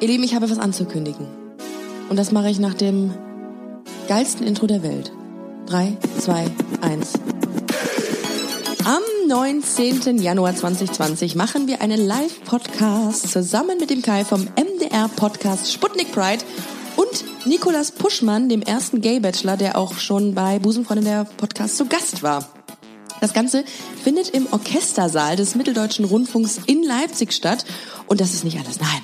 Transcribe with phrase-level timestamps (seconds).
[0.00, 1.26] Ihr Lieben, ich habe was anzukündigen.
[2.08, 3.12] Und das mache ich nach dem
[4.08, 5.12] geilsten Intro der Welt.
[5.66, 6.46] Drei, zwei,
[6.80, 7.12] eins.
[8.86, 10.16] Am 19.
[10.16, 16.42] Januar 2020 machen wir einen Live-Podcast zusammen mit dem Kai vom MDR-Podcast Sputnik Pride
[16.96, 22.22] und Nikolas Puschmann, dem ersten Gay-Bachelor, der auch schon bei Busenfreundin der Podcast zu Gast
[22.22, 22.48] war.
[23.20, 23.64] Das Ganze
[24.02, 27.66] findet im Orchestersaal des Mitteldeutschen Rundfunks in Leipzig statt.
[28.06, 28.80] Und das ist nicht alles.
[28.80, 29.02] Nein.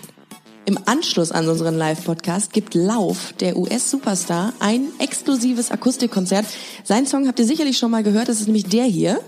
[0.67, 6.45] Im Anschluss an unseren Live-Podcast gibt Lauf, der US-Superstar, ein exklusives Akustikkonzert.
[6.83, 9.21] Sein Song habt ihr sicherlich schon mal gehört, das ist nämlich der hier.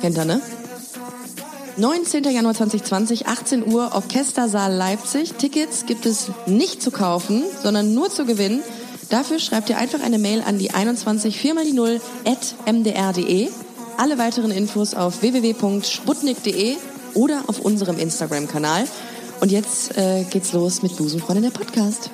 [0.00, 0.40] Kennt ihr, ne?
[1.76, 2.24] 19.
[2.24, 5.34] Januar 2020, 18 Uhr, Orchestersaal Leipzig.
[5.34, 8.64] Tickets gibt es nicht zu kaufen, sondern nur zu gewinnen.
[9.10, 13.48] Dafür schreibt ihr einfach eine Mail an die 21 4 mal die 0 at mdr.de.
[13.96, 16.76] Alle weiteren Infos auf www.sputnik.de
[17.14, 18.84] oder auf unserem Instagram-Kanal.
[19.40, 22.10] Und jetzt äh, geht's los mit Busenfreundin der Podcast.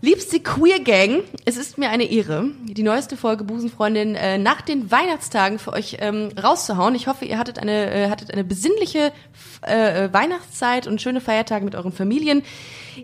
[0.00, 4.92] Liebste Queer Gang, es ist mir eine Ehre, die neueste Folge Busenfreundin äh, nach den
[4.92, 6.94] Weihnachtstagen für euch ähm, rauszuhauen.
[6.94, 9.12] Ich hoffe, ihr hattet eine, äh, hattet eine besinnliche
[9.62, 12.44] äh, Weihnachtszeit und schöne Feiertage mit euren Familien.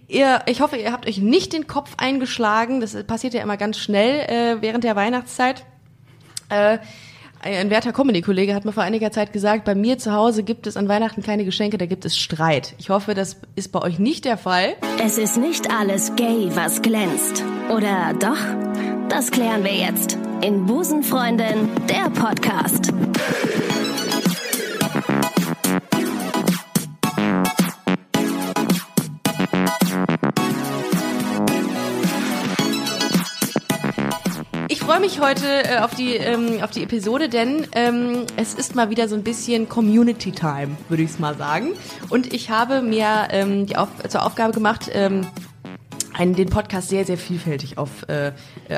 [0.06, 2.80] Ihr, ich hoffe, ihr habt euch nicht den Kopf eingeschlagen.
[2.80, 5.64] Das passiert ja immer ganz schnell äh, während der Weihnachtszeit.
[7.44, 10.78] Ein werter Comedy-Kollege hat mir vor einiger Zeit gesagt, bei mir zu Hause gibt es
[10.78, 12.74] an Weihnachten keine Geschenke, da gibt es Streit.
[12.78, 14.76] Ich hoffe, das ist bei euch nicht der Fall.
[15.04, 17.44] Es ist nicht alles gay, was glänzt.
[17.68, 18.38] Oder doch?
[19.10, 22.94] Das klären wir jetzt in Busenfreundin, der Podcast.
[34.94, 38.90] Freue mich heute äh, auf, die, ähm, auf die Episode, denn ähm, es ist mal
[38.90, 41.72] wieder so ein bisschen Community Time, würde ich es mal sagen.
[42.10, 45.26] Und ich habe mir ähm, die auf, zur Aufgabe gemacht, ähm,
[46.12, 48.30] einen, den Podcast sehr, sehr vielfältig auf, äh,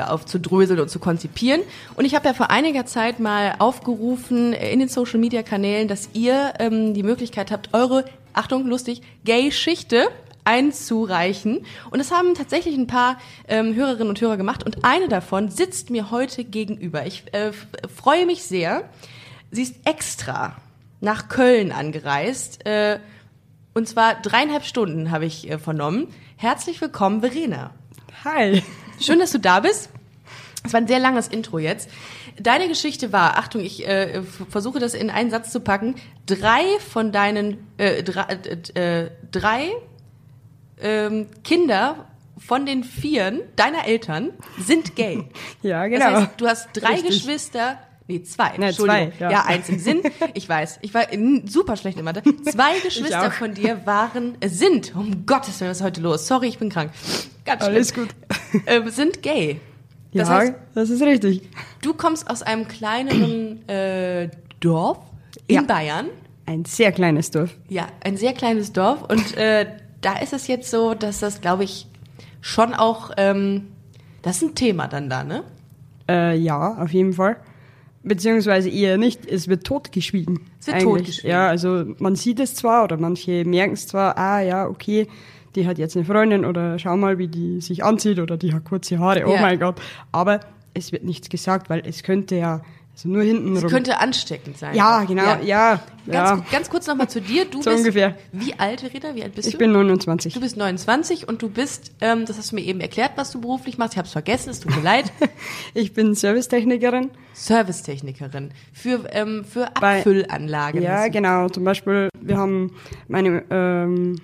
[0.07, 1.61] aufzudröseln und zu konzipieren.
[1.95, 6.53] Und ich habe ja vor einiger Zeit mal aufgerufen äh, in den Social-Media-Kanälen, dass ihr
[6.57, 10.07] ähm, die Möglichkeit habt, eure, Achtung, lustig, Gay-Schichte
[10.47, 11.65] einzureichen.
[11.91, 13.17] Und das haben tatsächlich ein paar
[13.49, 14.63] ähm, Hörerinnen und Hörer gemacht.
[14.63, 17.05] Und eine davon sitzt mir heute gegenüber.
[17.05, 17.51] Ich äh,
[17.93, 18.89] freue mich sehr.
[19.51, 20.55] Sie ist extra
[21.01, 22.65] nach Köln angereist.
[22.65, 22.99] Äh,
[23.73, 26.07] und zwar dreieinhalb Stunden habe ich äh, vernommen.
[26.37, 27.71] Herzlich willkommen, Verena.
[28.23, 28.63] Hi.
[29.01, 29.89] Schön, dass du da bist.
[30.63, 31.89] Es war ein sehr langes Intro jetzt.
[32.39, 35.95] Deine Geschichte war, Achtung, ich äh, versuche das in einen Satz zu packen.
[36.25, 38.39] Drei von deinen äh, drei,
[38.75, 39.71] äh, drei
[40.81, 42.07] ähm, Kinder
[42.37, 45.23] von den Vieren deiner Eltern sind gay.
[45.61, 46.05] ja, genau.
[46.05, 47.23] Das heißt, du hast drei Richtig.
[47.23, 49.11] Geschwister, nee, zwei, nee, Entschuldigung.
[49.17, 49.31] Zwei, ja.
[49.31, 50.01] ja, eins im Sinn.
[50.33, 51.05] Ich weiß, ich war
[51.45, 52.21] super schlecht in Mathe.
[52.43, 56.27] Zwei Geschwister von dir waren, sind, um Gottes Willen, was ist heute los?
[56.27, 56.91] Sorry, ich bin krank.
[57.45, 57.75] Ganz schlimm.
[57.75, 58.09] Alles gut.
[58.65, 59.59] Äh, sind gay.
[60.13, 61.49] Das ja, heißt, das ist richtig.
[61.81, 64.29] Du kommst aus einem kleineren äh,
[64.61, 64.99] Dorf
[65.47, 65.61] in ja.
[65.63, 66.07] Bayern.
[66.45, 67.53] Ein sehr kleines Dorf.
[67.67, 69.67] Ja, ein sehr kleines Dorf und äh,
[70.01, 71.87] da ist es jetzt so, dass das, glaube ich,
[72.41, 73.67] schon auch, ähm,
[74.21, 75.43] das ist ein Thema dann da, ne?
[76.09, 77.37] Äh, ja, auf jeden Fall.
[78.03, 80.39] Beziehungsweise eher nicht, es wird totgeschwiegen.
[80.59, 81.29] Es wird totgeschwiegen.
[81.29, 85.07] Ja, also man sieht es zwar oder manche merken es zwar, ah ja, okay,
[85.55, 88.63] die hat jetzt eine Freundin oder schau mal, wie die sich anzieht oder die hat
[88.63, 89.41] kurze Haare, oh ja.
[89.41, 89.81] mein Gott.
[90.11, 90.39] Aber
[90.73, 92.61] es wird nichts gesagt, weil es könnte ja
[92.97, 94.73] also nur hinten Es könnte ansteckend sein.
[94.73, 95.39] Ja, genau, ja.
[95.41, 96.45] ja ganz, ja.
[96.51, 97.45] ganz kurz nochmal zu dir.
[97.45, 98.15] Du so bist, ungefähr.
[98.31, 99.13] Wie alt, Rita?
[99.13, 99.57] Wie alt bist ich du?
[99.57, 100.33] Ich bin 29.
[100.33, 103.39] Du bist 29 und du bist, ähm, das hast du mir eben erklärt, was du
[103.39, 103.93] beruflich machst.
[103.93, 105.13] Ich habe es vergessen, es tut mir leid.
[105.75, 107.11] ich bin Servicetechnikerin.
[107.35, 108.49] Servicetechnikerin.
[108.73, 110.81] Für, ähm, für Abfüllanlagen.
[110.81, 111.49] Ja, genau.
[111.49, 112.73] Zum Beispiel, wir haben
[113.07, 114.15] meine ähm,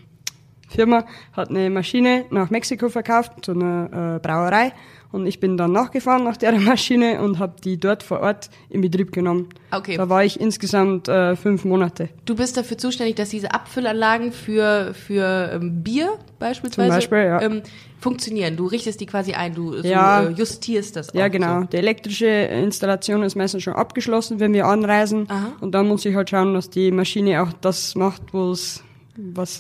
[0.68, 4.74] Firma hat eine Maschine nach Mexiko verkauft, zu einer äh, Brauerei.
[5.14, 8.82] Und ich bin dann nachgefahren nach der Maschine und habe die dort vor Ort in
[8.82, 9.48] Betrieb genommen.
[9.70, 9.96] Okay.
[9.96, 12.10] Da war ich insgesamt äh, fünf Monate.
[12.26, 17.42] Du bist dafür zuständig, dass diese Abfüllanlagen für, für ähm, Bier beispielsweise Zum Beispiel, ja.
[17.44, 17.62] ähm,
[18.00, 18.58] funktionieren.
[18.58, 20.24] Du richtest die quasi ein, du ja.
[20.24, 21.14] so, äh, justierst das auch.
[21.14, 21.62] Ja, genau.
[21.62, 21.68] So.
[21.68, 25.28] Die elektrische Installation ist meistens schon abgeschlossen, wenn wir anreisen.
[25.30, 25.54] Aha.
[25.62, 28.82] Und dann muss ich halt schauen, dass die Maschine auch das macht, was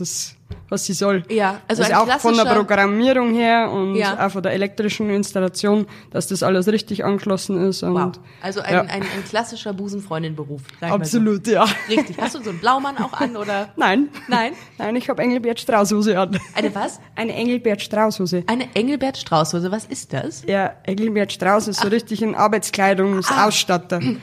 [0.02, 0.36] es
[0.70, 1.24] was sie soll.
[1.30, 4.26] Ja, also, also auch von der Programmierung her und ja.
[4.26, 7.84] auch von der elektrischen Installation, dass das alles richtig angeschlossen ist.
[7.84, 8.14] Wow.
[8.42, 8.82] Also ein, ja.
[8.82, 10.62] ein, ein klassischer Busenfreundin-Beruf.
[10.82, 11.52] Absolut, so.
[11.52, 11.66] ja.
[11.90, 12.18] Richtig.
[12.20, 13.70] Hast du so einen Blaumann auch an oder?
[13.76, 14.10] Nein.
[14.28, 14.54] Nein?
[14.78, 16.40] Nein, ich habe Engelbert Straußhose an.
[16.56, 17.00] Eine was?
[17.16, 18.44] Eine Engelbert Straußhose.
[18.48, 19.72] Eine Engelbert Straußhose.
[19.72, 20.44] Was ist das?
[20.48, 21.92] Ja, Engelbert Strauß ist so Ach.
[21.92, 24.00] richtig ein Arbeitskleidungsausstatter.
[24.02, 24.16] Ah.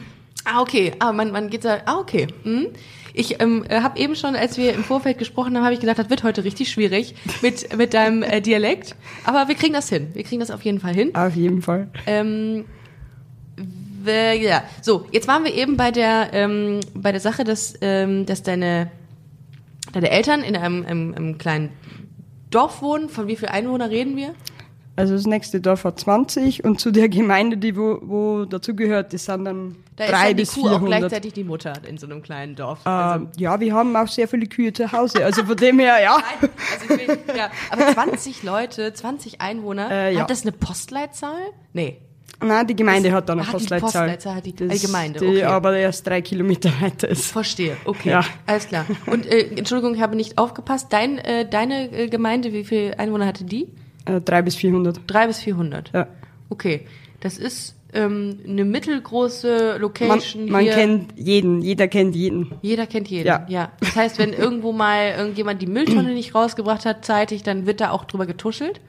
[0.45, 0.93] Ah, okay.
[0.99, 1.81] Ah, man, man geht da.
[1.85, 2.27] Ah, okay.
[2.43, 2.69] Hm.
[3.21, 6.09] Ich ähm, habe eben schon, als wir im Vorfeld gesprochen haben, habe ich gedacht, das
[6.09, 8.97] wird heute richtig schwierig mit, mit deinem äh, Dialekt.
[9.25, 10.09] Aber wir kriegen das hin.
[10.15, 11.15] Wir kriegen das auf jeden Fall hin.
[11.15, 11.89] Auf jeden Fall.
[12.07, 12.65] Ähm,
[14.07, 18.43] ja, so, jetzt waren wir eben bei der, ähm, bei der Sache, dass, ähm, dass
[18.43, 18.91] deine,
[19.93, 21.69] deine Eltern in einem, einem, einem kleinen
[22.49, 23.11] Dorf wohnen.
[23.11, 24.35] Von wie viel Einwohner reden wir?
[25.01, 29.25] Also das nächste Dorf hat 20 und zu der Gemeinde, die wo, wo dazugehört, das
[29.25, 30.99] sind dann Da ist drei dann die bis Kuh auch 400.
[31.01, 32.81] gleichzeitig die Mutter in so einem kleinen Dorf.
[32.87, 35.25] Also, Ähm, ja, wir haben auch sehr viele Kühe zu Hause.
[35.25, 36.17] Also von dem her, ja.
[36.41, 40.21] Nein, also ich will, ja, aber 20 Leute, 20 Einwohner, Äh, ja.
[40.21, 41.41] hat das eine Postleitzahl?
[41.73, 41.99] Nee.
[42.43, 43.91] Nein, die Gemeinde hat da eine Ach, die Postleitzahl.
[44.09, 45.43] Postleitzahl hat die- Das- die Gemeinde, Die okay.
[45.45, 47.27] aber erst drei Kilometer weiter ist.
[47.27, 48.09] Verstehe, okay.
[48.11, 48.25] Ja.
[48.47, 48.87] Alles klar.
[49.07, 50.87] Und äh, Entschuldigung, ich habe nicht aufgepasst.
[50.91, 53.69] Dein, äh, deine äh, Gemeinde, wie viele Einwohner hatte die?
[54.17, 55.01] Äh, drei bis 400.
[55.07, 55.93] Drei bis 400.
[55.93, 56.07] Ja.
[56.49, 56.87] Okay.
[57.21, 60.73] Das ist ähm, eine mittelgroße Man, Location man hier.
[60.73, 62.53] kennt jeden, jeder kennt jeden.
[62.63, 63.27] Jeder kennt jeden.
[63.27, 63.47] Ja.
[63.49, 63.73] ja.
[63.81, 67.91] Das heißt, wenn irgendwo mal irgendjemand die Mülltonne nicht rausgebracht hat zeitig, dann wird da
[67.91, 68.81] auch drüber getuschelt.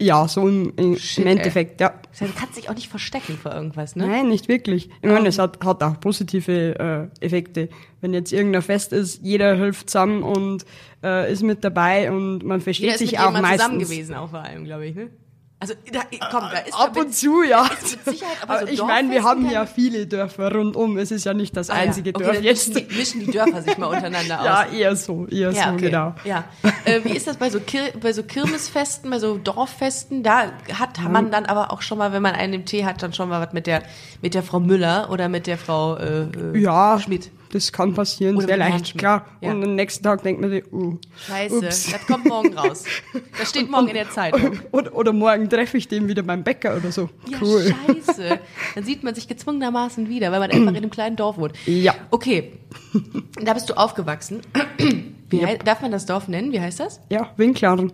[0.00, 1.92] Ja, so im, im, Shit, Endeffekt, ja.
[2.10, 4.06] Das heißt, du kannst dich auch nicht verstecken vor irgendwas, ne?
[4.06, 4.88] Nein, nicht wirklich.
[5.02, 7.68] Ich meine, es hat, hat auch positive äh, Effekte.
[8.00, 10.64] Wenn jetzt irgendein Fest ist, jeder hilft zusammen und
[11.04, 13.90] äh, ist mit dabei und man versteht Jeder ist sich mit auch jemandem zusammen meistens.
[13.90, 15.10] gewesen, auch vor allem, glaube ich, ne?
[15.62, 17.64] Also, da, komm, da ist Ab da und zu, ja.
[17.64, 20.96] mit Sicherheit, aber so ich meine, wir haben ja viele Dörfer rundum.
[20.96, 21.80] Es ist ja nicht das Ah, ja.
[21.82, 22.68] einzige okay, Dorf jetzt.
[22.74, 24.46] Mischen die, mischen die Dörfer sich mal untereinander aus.
[24.46, 25.80] Ja, eher so, eher Ja, so, okay.
[25.90, 26.14] genau.
[26.24, 26.44] Ja.
[26.86, 30.22] Äh, wie ist das bei so, Kir bei so Kirmesfesten, bei so Dorffesten?
[30.22, 30.44] Da
[30.78, 33.28] hat man dann aber auch schon mal, wenn man einen im Tee hat, dann schon
[33.28, 33.82] mal was mit der,
[34.22, 37.30] mit der Frau Müller oder mit der Frau äh, äh, Ja, Schmidt.
[37.52, 39.26] Das kann passieren, Oder sehr leicht, klar.
[39.40, 39.52] Ja.
[39.52, 41.90] Und am nächsten Tag denkt man sich, uh, Scheiße, ups.
[41.92, 42.84] das kommt morgen raus.
[43.38, 44.58] Das steht morgen in der Zeitung.
[44.72, 47.08] Oder, oder morgen treffe ich den wieder beim Bäcker oder so.
[47.26, 47.74] Ja, cool.
[47.86, 48.38] scheiße.
[48.74, 51.54] Dann sieht man sich gezwungenermaßen wieder, weil man einfach in einem kleinen Dorf wohnt.
[51.66, 51.94] Ja.
[52.10, 52.52] Okay,
[53.42, 54.40] da bist du aufgewachsen.
[55.30, 56.52] Wie hei- darf man das Dorf nennen?
[56.52, 57.00] Wie heißt das?
[57.10, 57.92] Ja, Winklaren.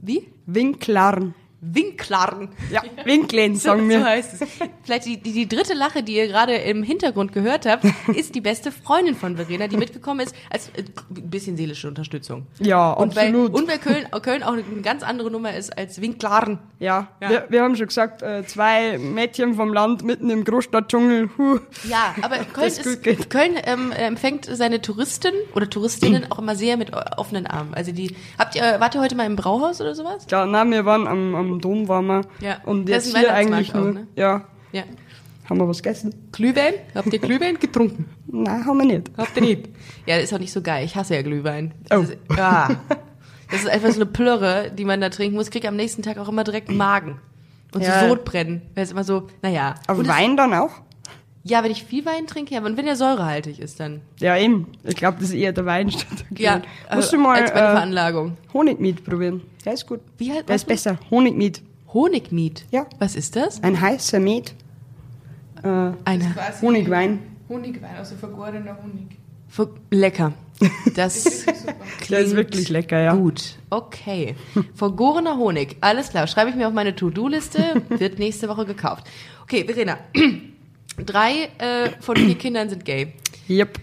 [0.00, 0.28] Wie?
[0.46, 1.34] Winklaren.
[1.60, 2.50] Winklarn.
[2.70, 4.04] Ja, Winklen, So, sagen so wir.
[4.04, 4.48] heißt es.
[4.84, 7.84] Vielleicht die, die, die dritte Lache, die ihr gerade im Hintergrund gehört habt,
[8.14, 12.46] ist die beste Freundin von Verena, die mitgekommen ist, als äh, ein bisschen seelische Unterstützung.
[12.60, 13.54] Ja, Und weil, absolut.
[13.54, 16.58] und weil Köln, Köln auch eine ganz andere Nummer ist als Winklaren.
[16.78, 17.30] ja, Ja.
[17.30, 21.30] Wir, wir haben schon gesagt, äh, zwei Mädchen vom Land mitten im Großstadtdschungel.
[21.38, 21.58] Huh.
[21.88, 23.30] Ja, aber Köln, ist.
[23.30, 27.74] Köln ähm, empfängt seine Touristen oder Touristinnen auch immer sehr mit offenen Armen.
[27.74, 30.26] Also die, habt ihr, wart ihr heute mal im Brauhaus oder sowas?
[30.30, 32.20] Ja, nein, wir waren am, am Dom, waren wir.
[32.40, 32.58] Ja.
[32.64, 34.06] Und jetzt hier eigentlich auch, nur, ne?
[34.16, 34.82] ja, Ja.
[35.48, 36.14] haben wir was gegessen?
[36.32, 36.74] Glühwein?
[36.94, 38.06] Habt ihr Glühwein getrunken?
[38.26, 39.10] Nein, haben wir nicht.
[39.16, 39.68] Habt ihr nicht?
[40.06, 40.84] Ja, das ist auch nicht so geil.
[40.84, 41.72] Ich hasse ja Glühwein.
[41.90, 42.00] Oh.
[42.00, 42.68] Das ist, ja.
[43.50, 45.50] Das ist einfach so eine Plörre, die man da trinken muss.
[45.50, 47.18] Krieg am nächsten Tag auch immer direkt einen Magen.
[47.74, 48.00] Und Ja.
[48.00, 48.62] so Sodbrennen.
[48.74, 49.74] Weil es immer so, naja.
[49.86, 50.70] Aber Wein dann auch?
[51.44, 52.62] Ja, wenn ich viel Wein trinke, ja.
[52.64, 54.00] Und wenn der säurehaltig ist, dann.
[54.18, 54.66] Ja, eben.
[54.84, 56.52] Ich glaube, das ist eher der Wein statt der Ja.
[56.58, 56.96] Glühwein.
[56.96, 58.36] Musst du äh, mal als meine äh, Veranlagung.
[58.52, 59.42] Honigmiet probieren.
[59.64, 60.00] Der ist gut.
[60.18, 60.98] Wie halt- Der was ist besser.
[61.10, 61.62] Honigmiet.
[61.94, 62.66] Honigmiet.
[62.70, 62.86] Ja.
[62.98, 63.62] Was ist das?
[63.62, 64.54] Ein heißer Met.
[65.62, 65.68] Äh,
[66.04, 66.30] Eine.
[66.34, 67.18] Quasi Honigwein.
[67.48, 69.16] Honigwein, also vergorener Honig.
[69.48, 70.32] Ver- Lecker.
[70.94, 71.74] Das Super.
[72.10, 73.14] Der ist wirklich lecker, ja.
[73.14, 74.34] Gut, okay.
[74.74, 76.26] Vergorener Honig, alles klar.
[76.26, 79.06] Schreibe ich mir auf meine To-Do-Liste, wird nächste Woche gekauft.
[79.44, 79.98] Okay, Verena.
[81.04, 83.12] Drei äh, von vier Kindern sind gay.
[83.48, 83.78] Yep.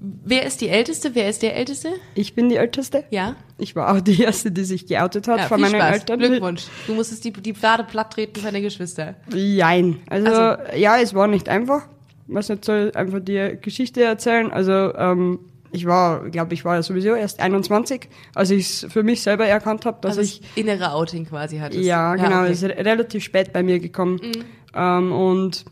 [0.00, 1.14] Wer ist die Älteste?
[1.14, 1.88] Wer ist der Älteste?
[2.14, 3.04] Ich bin die Älteste.
[3.10, 3.34] Ja?
[3.58, 5.94] Ich war auch die Erste, die sich geoutet hat ja von meinen Spaß.
[5.94, 6.18] Eltern.
[6.20, 6.66] Glückwunsch.
[6.86, 9.16] Du musstest die, die Pfade platt treten für deine Geschwister.
[9.34, 10.00] Jein.
[10.08, 11.88] Also, Also- ja, es war nicht einfach.
[12.28, 14.52] Was nicht soll einfach die Geschichte erzählen.
[14.52, 15.40] Also, ähm,
[15.72, 19.46] ich war, glaube ich, war ja sowieso erst 21, als ich es für mich selber
[19.46, 21.82] erkannt habe, dass Also ich das innere Outing quasi hattest.
[21.82, 22.40] Ja, genau.
[22.42, 22.48] okay.
[22.50, 24.20] Das ist relativ spät bei mir gekommen.
[24.22, 24.44] Mhm.
[24.74, 25.64] Ähm, und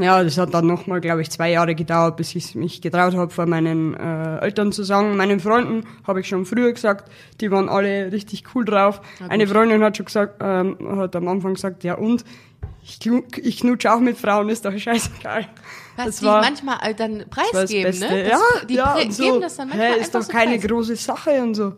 [0.00, 3.30] ja, das hat dann nochmal, glaube ich, zwei Jahre gedauert, bis ich mich getraut habe,
[3.30, 5.16] vor meinen äh, Eltern zu sagen.
[5.16, 9.00] Meinen Freunden habe ich schon früher gesagt, die waren alle richtig cool drauf.
[9.28, 12.24] Eine Freundin hat schon gesagt, ähm, hat am Anfang gesagt, ja und?
[12.84, 12.98] Ich,
[13.36, 15.46] ich knutsche auch mit Frauen, ist doch scheißegal.
[15.96, 18.24] Was Das die war- manchmal äh, dann preisgeben, ne?
[18.24, 20.66] Das, ja, die ja, so, geben das dann manchmal einfach ist doch so keine preis.
[20.68, 21.74] große Sache und so.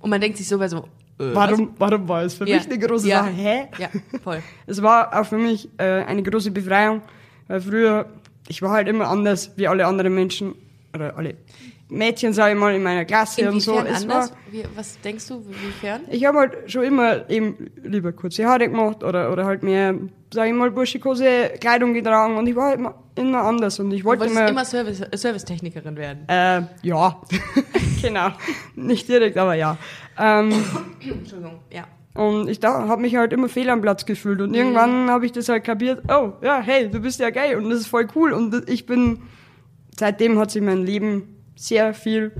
[0.00, 0.78] Und man denkt sich sogar so,
[1.20, 2.48] äh, Warum, warum war es für?
[2.48, 2.56] Ja.
[2.56, 3.20] mich eine große ja.
[3.22, 3.30] Sache?
[3.32, 3.68] Hä?
[3.78, 3.88] Ja,
[4.24, 4.42] voll.
[4.66, 7.02] Es war auch für mich äh, eine große Befreiung,
[7.48, 8.06] weil früher,
[8.48, 10.54] ich war halt immer anders wie alle anderen Menschen,
[10.94, 11.34] oder alle
[11.88, 13.72] Mädchen, sage ich mal, in meiner Klasse und so.
[13.78, 14.30] Inwiefern Es anders?
[14.30, 16.00] war, Wie, was denkst du, inwiefern?
[16.10, 19.94] ich habe halt schon immer eben lieber kurze Haare gemacht oder, oder halt mehr,
[20.32, 24.00] sage ich mal, burschikose Kleidung getragen und ich war halt immer, immer anders und ich
[24.00, 24.48] Du wollte wolltest immer...
[24.48, 26.24] immer Service, Servicetechnikerin werden.
[26.28, 27.20] äh, ja,
[28.02, 28.28] genau.
[28.74, 29.76] Nicht direkt, aber ja.
[30.18, 30.52] Ähm,
[31.00, 31.84] Entschuldigung, ja.
[32.14, 34.40] Und ich da habe mich halt immer fehl am Platz gefühlt.
[34.40, 37.68] Und irgendwann habe ich das halt kapiert, oh, ja, hey, du bist ja gay und
[37.70, 38.32] das ist voll cool.
[38.32, 39.22] Und ich bin,
[39.98, 42.30] seitdem hat sich mein Leben sehr viel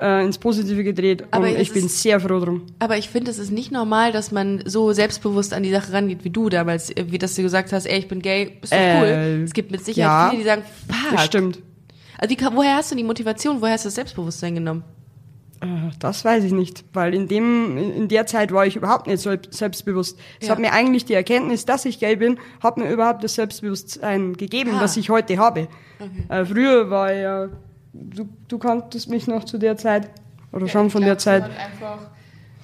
[0.00, 1.24] äh, ins Positive gedreht.
[1.32, 2.62] Aber und ich bin ist- sehr froh drum.
[2.78, 6.22] Aber ich finde, es ist nicht normal, dass man so selbstbewusst an die Sache rangeht
[6.24, 8.78] wie du damals, äh, wie dass du gesagt hast, ey, ich bin gay, bist doch
[8.78, 9.44] Äh, cool.
[9.44, 10.30] Es gibt mit Sicherheit ja.
[10.30, 11.10] viele, die sagen, fuck.
[11.16, 11.58] Das stimmt.
[12.16, 14.84] Also wie, woher hast du die Motivation, woher hast du das Selbstbewusstsein genommen?
[15.98, 20.18] Das weiß ich nicht, weil in dem in der Zeit war ich überhaupt nicht selbstbewusst.
[20.40, 20.52] Es Ja.
[20.52, 24.70] hat mir eigentlich die Erkenntnis, dass ich gay bin, hat mir überhaupt das Selbstbewusstsein gegeben,
[24.76, 24.80] Ah.
[24.80, 25.68] das ich heute habe.
[26.30, 27.48] Äh, früher war ja,
[27.92, 30.08] du, du kanntest mich noch zu der Zeit
[30.52, 31.44] oder schon von der Zeit.
[31.44, 31.98] Einfach,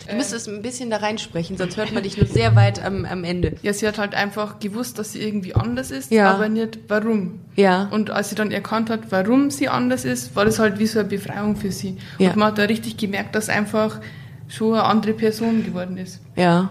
[0.09, 3.25] Du müsstest ein bisschen da reinsprechen, sonst hört man dich nur sehr weit am, am
[3.25, 3.55] Ende.
[3.63, 6.33] ja, sie hat halt einfach gewusst, dass sie irgendwie anders ist, Ja.
[6.33, 7.41] aber nicht warum.
[7.57, 7.89] Ja.
[7.91, 11.01] Und als sie dann erkannt hat, warum sie anders ist, war das halt wie so
[11.01, 11.97] eine Befreiung für sie.
[12.19, 12.29] Ja.
[12.31, 14.01] Und man hat da richtig gemerkt, dass einfach
[14.49, 16.21] schon eine andere Person geworden ist.
[16.37, 16.71] Ja.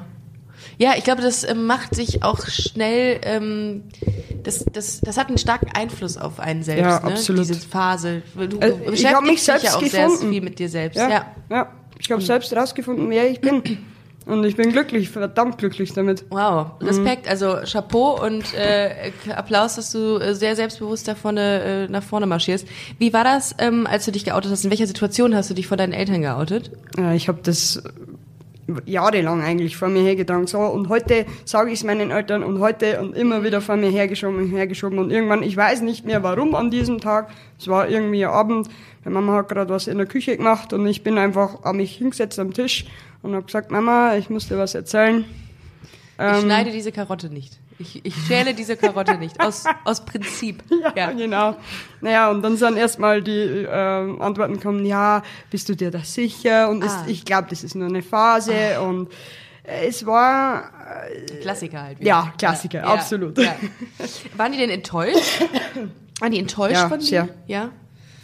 [0.77, 3.84] Ja, ich glaube, das ähm, macht sich auch schnell, ähm,
[4.44, 7.03] das, das, das hat einen starken Einfluss auf einen selbst, Ja, ne?
[7.13, 7.41] absolut.
[7.50, 8.22] diese Phase.
[8.36, 10.32] Du Äh, beschäftigst ich mich dich ja selbst auch sehr gefunden.
[10.32, 10.98] viel mit dir selbst.
[10.98, 11.25] Ja, Ja.
[11.50, 11.67] ja.
[12.00, 13.62] Ich habe selbst rausgefunden, wer ich bin.
[14.25, 16.25] Und ich bin glücklich, verdammt glücklich damit.
[16.32, 21.92] Wow, Respekt, also Chapeau und äh, Applaus, dass du äh, sehr selbstbewusst da vorne, äh,
[21.92, 22.68] nach vorne marschierst.
[22.98, 24.64] Wie war das, ähm, als du dich geoutet hast?
[24.66, 26.72] In welcher Situation hast du dich vor deinen Eltern geoutet?
[26.98, 27.84] Äh, Ich habe das
[28.86, 30.48] jahrelang eigentlich vor mir hergetragen.
[30.48, 33.89] So, und heute sage ich es meinen Eltern und heute und immer wieder vor mir
[33.89, 34.98] hergeschoben und hergeschoben.
[35.00, 37.29] Und irgendwann, ich weiß nicht mehr warum an diesem Tag.
[37.60, 38.69] Es war irgendwie Abend.
[39.03, 41.95] Meine Mama hat gerade was in der Küche gemacht und ich bin einfach an mich
[41.98, 42.86] hingesetzt am Tisch
[43.22, 45.25] und habe gesagt, Mama, ich muss dir was erzählen.
[46.17, 47.60] Ich Ähm, schneide diese Karotte nicht.
[47.77, 49.39] Ich, ich schäle diese Karotte nicht.
[49.41, 50.63] Aus, aus Prinzip.
[50.96, 51.58] Ja, genau.
[52.01, 56.70] Naja, und dann sind erstmal die ähm, Antworten gekommen, ja, bist du dir da sicher?
[56.70, 57.03] Und Ah.
[57.05, 58.79] es, ich glaube, das ist nur eine Phase.
[58.82, 59.10] Und
[59.63, 60.72] äh, es war,
[61.41, 61.98] Klassiker halt.
[62.01, 63.38] Ja, Klassiker, absolut.
[64.38, 65.41] Waren die denn enttäuscht?
[66.22, 67.05] Waren die enttäuscht Ja, von dir?
[67.05, 67.29] sehr.
[67.48, 67.70] Ja.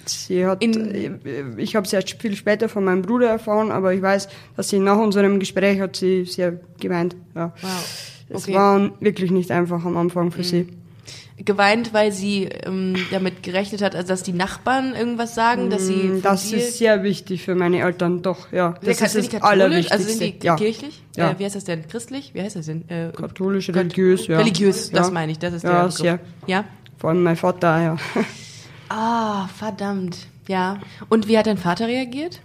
[0.06, 3.94] sie hat, In- äh, ich habe es erst viel später von meinem Bruder erfahren, aber
[3.94, 7.16] ich weiß, dass sie nach unserem Gespräch hat sie sehr geweint.
[7.36, 7.52] Ja.
[7.62, 8.11] Wow.
[8.34, 8.54] Es Okay.
[8.54, 10.68] war wirklich nicht einfach am Anfang für sie.
[11.44, 15.94] Geweint, weil sie ähm, damit gerechnet hat, also dass die Nachbarn irgendwas sagen, dass sie
[15.96, 18.76] Mm, Das ist sehr wichtig für meine Eltern, doch, ja.
[18.84, 19.42] Das Sind ist die das?
[19.44, 19.92] Allerwichtigste.
[19.94, 20.56] Also sind die ja.
[20.56, 21.02] kirchlich?
[21.16, 21.32] Ja.
[21.32, 21.88] Äh, wie heißt das denn?
[21.88, 22.36] Christlich?
[22.36, 22.88] Wie heißt das denn?
[22.90, 24.38] Äh, Katholisch, religiös, ja.
[24.38, 25.14] Religiös, das ja.
[25.14, 25.40] meine ich.
[25.40, 25.98] Das ist ja, der Begriff.
[25.98, 26.20] sehr.
[26.46, 26.66] Ja?
[27.00, 27.98] Vor allem mein Vater, ja.
[28.90, 30.18] Ah, verdammt.
[30.48, 30.78] Ja.
[31.10, 32.40] Und wie hat dein Vater reagiert?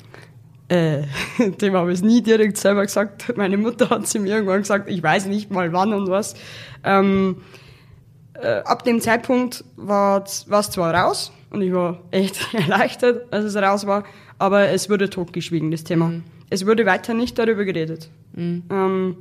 [0.68, 1.02] Äh,
[1.60, 3.36] dem habe ich es nie direkt selber gesagt.
[3.36, 6.34] Meine Mutter hat sie mir irgendwann gesagt, ich weiß nicht mal wann und was.
[6.84, 7.36] Ähm,
[8.34, 13.56] äh, ab dem Zeitpunkt war es zwar raus und ich war echt erleichtert, als es
[13.56, 14.04] raus war,
[14.38, 16.12] aber es wurde totgeschwiegen, das Thema.
[16.50, 18.10] Es wurde weiter nicht darüber geredet.
[18.36, 19.16] Ähm,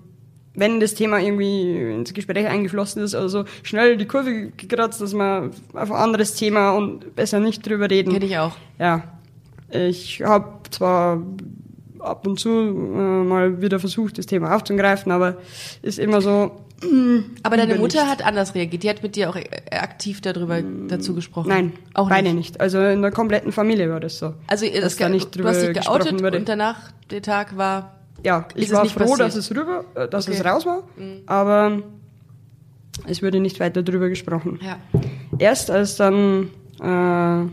[0.54, 5.52] wenn das Thema irgendwie ins Gespräch eingeflossen ist, also schnell die Kurve gekratzt, dass man
[5.74, 8.14] auf ein anderes Thema und besser nicht drüber reden.
[8.14, 8.56] Kenn ich auch.
[8.80, 9.15] Ja,
[9.76, 11.22] ich habe zwar
[12.00, 15.38] ab und zu äh, mal wieder versucht, das Thema aufzugreifen, aber
[15.82, 16.52] ist immer so.
[17.42, 18.12] Aber deine Mutter nicht.
[18.12, 18.84] hat anders reagiert.
[18.84, 21.48] Die hat mit dir auch äh, aktiv darüber dazu gesprochen.
[21.50, 22.36] Nein, auch beide nicht.
[22.36, 22.62] nicht.
[22.62, 24.34] Also in der kompletten Familie war das so.
[24.48, 26.38] Also Dass das, da nicht du drüber hast dich geoutet wurde.
[26.38, 27.96] und danach der Tag war.
[28.24, 29.20] Ja, ich es war nicht froh, passiert?
[29.22, 30.50] dass es rüber, äh, dass es Okay.
[30.50, 30.84] raus war,
[31.28, 31.82] aber
[33.08, 34.60] es wurde nicht weiter drüber gesprochen.
[34.62, 34.78] Ja.
[35.40, 36.50] Erst als dann,
[36.82, 37.46] äh,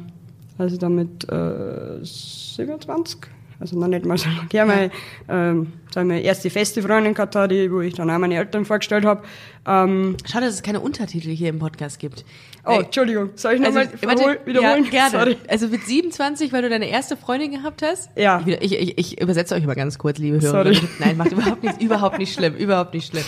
[0.59, 3.19] als ich dann mit äh, 27,
[3.63, 4.91] also noch nicht mal so lange her, meine,
[5.29, 9.23] ähm, wir, erste feste Freundin gehabt hatte, wo ich dann auch meine Eltern vorgestellt habe.
[9.67, 12.25] Ähm, Schade, dass es keine Untertitel hier im Podcast gibt.
[12.67, 14.85] oh, Äh, Entschuldigung, soll ich nochmal Also, warte, wiederholen?
[14.85, 15.11] Ja, gerne.
[15.11, 15.37] Sorry.
[15.47, 18.11] Also mit 27, weil du deine erste Freundin gehabt hast?
[18.17, 18.43] Ja.
[18.45, 20.65] Ich, ich, ich, übersetze euch mal ganz kurz, liebe Hörer.
[20.65, 20.81] Sorry.
[20.99, 23.25] Nein, macht überhaupt nicht, überhaupt nicht schlimm, überhaupt nicht schlimm.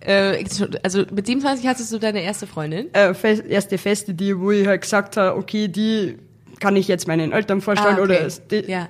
[0.00, 0.44] Äh,
[0.82, 2.86] also mit 27 hattest du deine erste Freundin?
[2.94, 3.12] Äh,
[3.48, 6.16] erste feste, die, wo ich halt gesagt habe, okay, die
[6.60, 8.02] kann ich jetzt meinen Eltern vorstellen Ah, okay.
[8.02, 8.88] oder es, die, ja.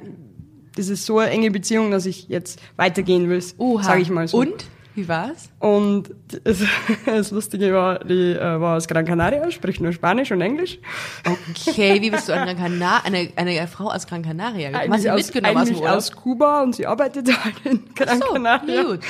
[0.77, 3.41] das ist so eine enge Beziehung, dass ich jetzt weitergehen will,
[3.83, 4.39] sage ich mal so.
[4.39, 4.67] Und?
[4.95, 5.51] Wie war's?
[5.59, 6.09] Und
[6.43, 6.61] das,
[7.05, 10.79] das Lustige war, die äh, war aus Gran Canaria, spricht nur Spanisch und Englisch.
[11.69, 14.93] Okay, wie bist du an Gran Canaria, eine, eine Frau aus Gran Canaria gekommen?
[14.95, 18.21] Hast du aus, mitgenommen aus dem eigentlich aus Kuba und sie arbeitet halt in Gran
[18.21, 18.83] so, Canaria.
[18.85, 19.01] gut.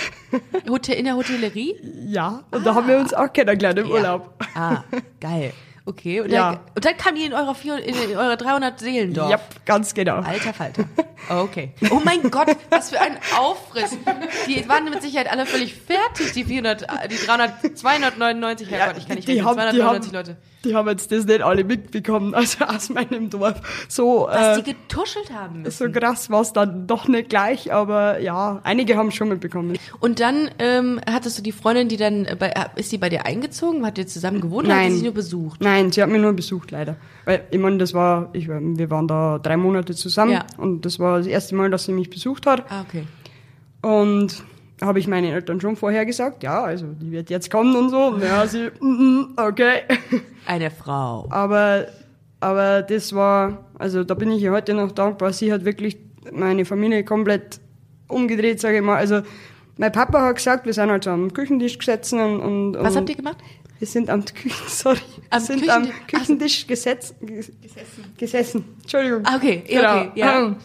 [0.68, 1.76] Hotel, in der Hotellerie?
[2.08, 3.92] Ja, und da haben wir uns auch kennengelernt im Ja.
[3.94, 4.34] Urlaub.
[4.56, 4.82] Ah,
[5.20, 5.52] geil.
[5.88, 6.50] Okay, und, Ja.
[6.52, 9.30] dann, und dann kam die in eurer, 400, in, in eurer 300 Seelendorf.
[9.30, 10.16] Ja, ganz genau.
[10.16, 10.84] Alter Falter.
[11.28, 11.72] Okay.
[11.90, 13.96] Oh mein Gott, was für ein Aufriss.
[14.46, 19.16] Die waren mit Sicherheit alle völlig fertig, die 400, die 300, 299, Herrgott, ich kann
[19.16, 20.36] nicht die, rechnen, haben, die, 299 haben, Leute.
[20.66, 23.86] Die haben jetzt das nicht alle mitbekommen, also aus meinem Dorf.
[23.88, 25.92] So, Was äh, die getuschelt haben müssen.
[25.92, 29.78] so krass war es dann doch nicht gleich, aber ja, einige haben schon mitbekommen.
[30.00, 33.26] Und dann ähm, hattest du die Freundin, die dann, äh, bei, ist die bei dir
[33.26, 33.86] eingezogen?
[33.86, 34.92] Hat ihr zusammen gewohnt oder hat Nein.
[34.96, 35.60] sie nur besucht?
[35.60, 36.96] Nein, sie hat mich nur besucht, leider.
[37.24, 40.46] Weil, ich meine, das war, ich, wir waren da drei Monate zusammen Ja.
[40.58, 42.64] und das war das erste Mal, dass sie mich besucht hat.
[42.70, 43.04] Ah, okay.
[43.82, 44.42] Und
[44.82, 48.06] habe ich meinen Eltern schon vorher gesagt, ja, also die wird jetzt kommen und so.
[48.08, 49.82] Und ja, sie, mm, mm, okay.
[50.46, 51.26] Eine Frau.
[51.30, 51.86] Aber,
[52.40, 55.32] aber das war, also da bin ich ihr heute noch dankbar.
[55.32, 55.96] Sie hat wirklich
[56.32, 57.60] meine Familie komplett
[58.08, 58.96] umgedreht, sage ich mal.
[58.96, 59.22] Also
[59.78, 63.00] mein Papa hat gesagt, wir sind halt so am Küchentisch gesessen und, und Was und
[63.00, 63.38] habt ihr gemacht?
[63.78, 64.98] Wir sind am Küchen, sorry,
[65.30, 66.16] Am wir sind am Küchentisch- ach so.
[66.18, 67.52] Küchentisch gesetz, ges,
[68.16, 68.64] gesessen.
[68.82, 69.20] Entschuldigung.
[69.24, 70.00] Ah, okay, Genau.
[70.00, 70.56] okay, ja.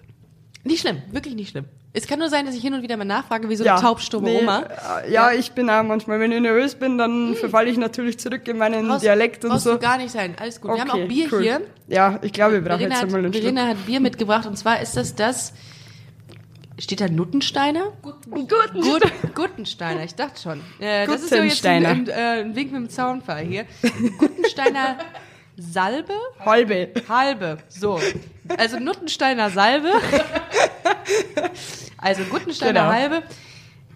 [0.64, 1.64] Nicht schlimm, wirklich nicht schlimm.
[1.98, 4.28] Es kann nur sein, dass ich hin und wieder mal nachfrage, wie so eine taubstumme
[4.28, 4.64] nee, Oma.
[5.06, 8.46] äh, Ja, ich bin auch manchmal, wenn ich nervös bin, dann verfalle ich natürlich zurück
[8.48, 9.72] in meinen Brauchst- Dialekt und brauchst so.
[9.72, 10.74] du gar nicht sein, alles gut.
[10.74, 11.42] Wir haben Okay, auch Bier cool.
[11.42, 11.60] hier.
[11.88, 13.42] Ja, ich glaube, wir brauchen Verena jetzt hat, einmal einen Schluck.
[13.44, 15.54] Verena hat Bier mitgebracht und zwar ist das das.
[16.78, 17.94] Steht da Nuttensteiner?
[18.02, 18.30] Guten.
[18.82, 19.02] Gut,
[19.34, 20.60] Guttensteiner, ich dachte schon.
[20.78, 21.88] Äh, das ist so jetzt ein, Guttensteiner.
[21.88, 23.64] ein, äh, ein Wink mit dem Zaunfall hier.
[24.18, 24.98] Guttensteiner
[25.56, 26.12] Salbe?
[26.44, 26.90] Halbe.
[27.08, 27.56] Halbe.
[27.68, 27.98] So.
[28.58, 29.90] Also Nuttensteiner Salbe.
[32.06, 32.92] Also Guttensteiner Genau.
[32.92, 33.22] Halbe.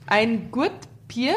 [0.07, 1.35] Ein Gurtbier.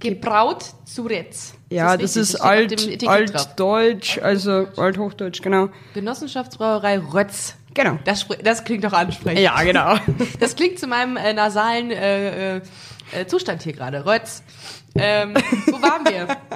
[0.00, 1.54] Gebraut zu Retz.
[1.70, 5.70] Ja, das ist steht auf alt, altdeutsch, also althochdeutsch, genau.
[5.92, 7.56] Genossenschaftsbrauerei Rötz.
[7.74, 7.98] Genau.
[8.04, 9.40] Das, das klingt doch ansprechend.
[9.40, 9.96] Ja, genau.
[10.40, 12.60] Das klingt zu meinem äh, nasalen äh, äh,
[13.26, 14.06] Zustand hier gerade.
[14.06, 14.44] Rötz.
[14.94, 15.34] Ähm,
[15.66, 16.28] wo waren wir?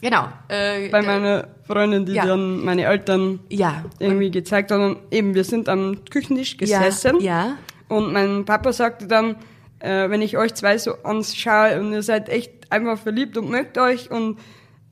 [0.00, 0.28] Genau.
[0.48, 2.26] Äh, Bei meiner Freundin, die Ja.
[2.26, 3.86] dann meine Eltern ja.
[3.98, 4.78] irgendwie gezeigt hat.
[4.78, 7.20] Und eben, wir sind am Küchentisch gesessen.
[7.20, 7.56] Ja.
[7.88, 9.36] Und mein Papa sagte dann,
[9.80, 13.78] äh, wenn ich euch zwei so anschaue und ihr seid echt einfach verliebt und mögt
[13.78, 14.38] euch und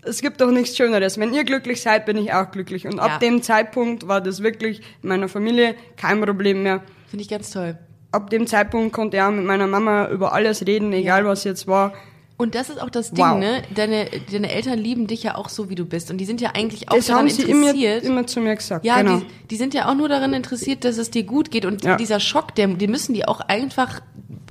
[0.05, 1.19] es gibt doch nichts Schöneres.
[1.19, 2.87] Wenn ihr glücklich seid, bin ich auch glücklich.
[2.87, 3.03] Und Ja.
[3.05, 6.83] ab dem Zeitpunkt war das wirklich in meiner Familie kein Problem mehr.
[7.09, 7.79] Finde ich ganz toll.
[8.11, 11.67] Ab dem Zeitpunkt konnte ich auch mit meiner Mama über alles reden, egal was jetzt
[11.67, 11.95] war.
[12.43, 13.39] Und das ist auch das Ding, Wow.
[13.39, 13.63] ne?
[13.75, 16.11] Deine, deine Eltern lieben dich ja auch so, wie du bist.
[16.11, 18.05] Und die sind ja eigentlich auch Das daran haben sie immer, interessiert.
[18.05, 18.85] immer zu mir gesagt.
[18.85, 19.19] ja, genau.
[19.19, 21.65] die, die sind ja auch nur daran interessiert, dass es dir gut geht.
[21.65, 21.97] Und Ja.
[21.97, 24.01] dieser Schock, der, die müssen die auch einfach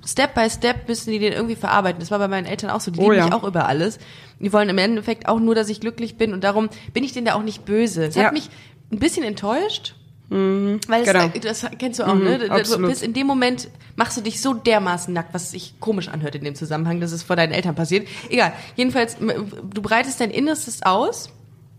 [0.03, 1.99] Step by Step müssen die den irgendwie verarbeiten.
[1.99, 2.89] Das war bei meinen Eltern auch so.
[2.89, 3.25] Die Oh lieben ja.
[3.25, 3.99] mich auch über alles.
[4.39, 6.33] Die wollen im Endeffekt auch nur, dass ich glücklich bin.
[6.33, 8.05] Und darum bin ich denen da auch nicht böse.
[8.05, 8.23] Es Ja.
[8.23, 8.49] hat mich
[8.91, 9.93] ein bisschen enttäuscht.
[10.31, 11.29] Weil genau.
[11.33, 12.39] es, das kennst du auch, ne?
[12.39, 12.89] Du absolut.
[12.89, 13.67] bist in dem Moment
[13.97, 17.21] machst du dich so dermaßen nackt, was sich komisch anhört in dem Zusammenhang, dass es
[17.21, 18.07] vor deinen Eltern passiert.
[18.29, 18.53] Egal.
[18.77, 21.29] Jedenfalls, du breitest dein Innerstes aus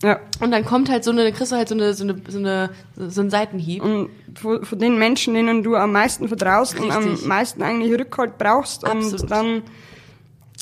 [0.02, 0.20] Ja.
[0.40, 2.38] und dann kommt halt so eine, dann kriegst du halt so eine, so eine, so
[2.38, 3.82] eine, so einen Seitenhieb.
[3.82, 7.22] Und von, den Menschen, denen du am meisten vertraust und Richtig.
[7.22, 9.22] am meisten eigentlich Rückhalt brauchst Absolut.
[9.22, 9.62] und dann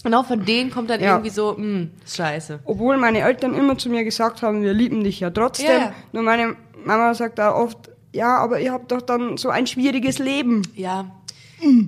[0.02, 1.12] Genau von denen kommt dann Ja.
[1.12, 2.60] irgendwie so, mh, scheiße.
[2.64, 5.66] Obwohl meine Eltern immer zu mir gesagt haben, wir lieben dich ja trotzdem.
[5.66, 5.92] Ja.
[6.12, 10.18] Nur meine Mama sagt da oft, ja, aber ihr habt doch dann so ein schwieriges
[10.18, 10.62] Leben.
[10.74, 11.10] Ja.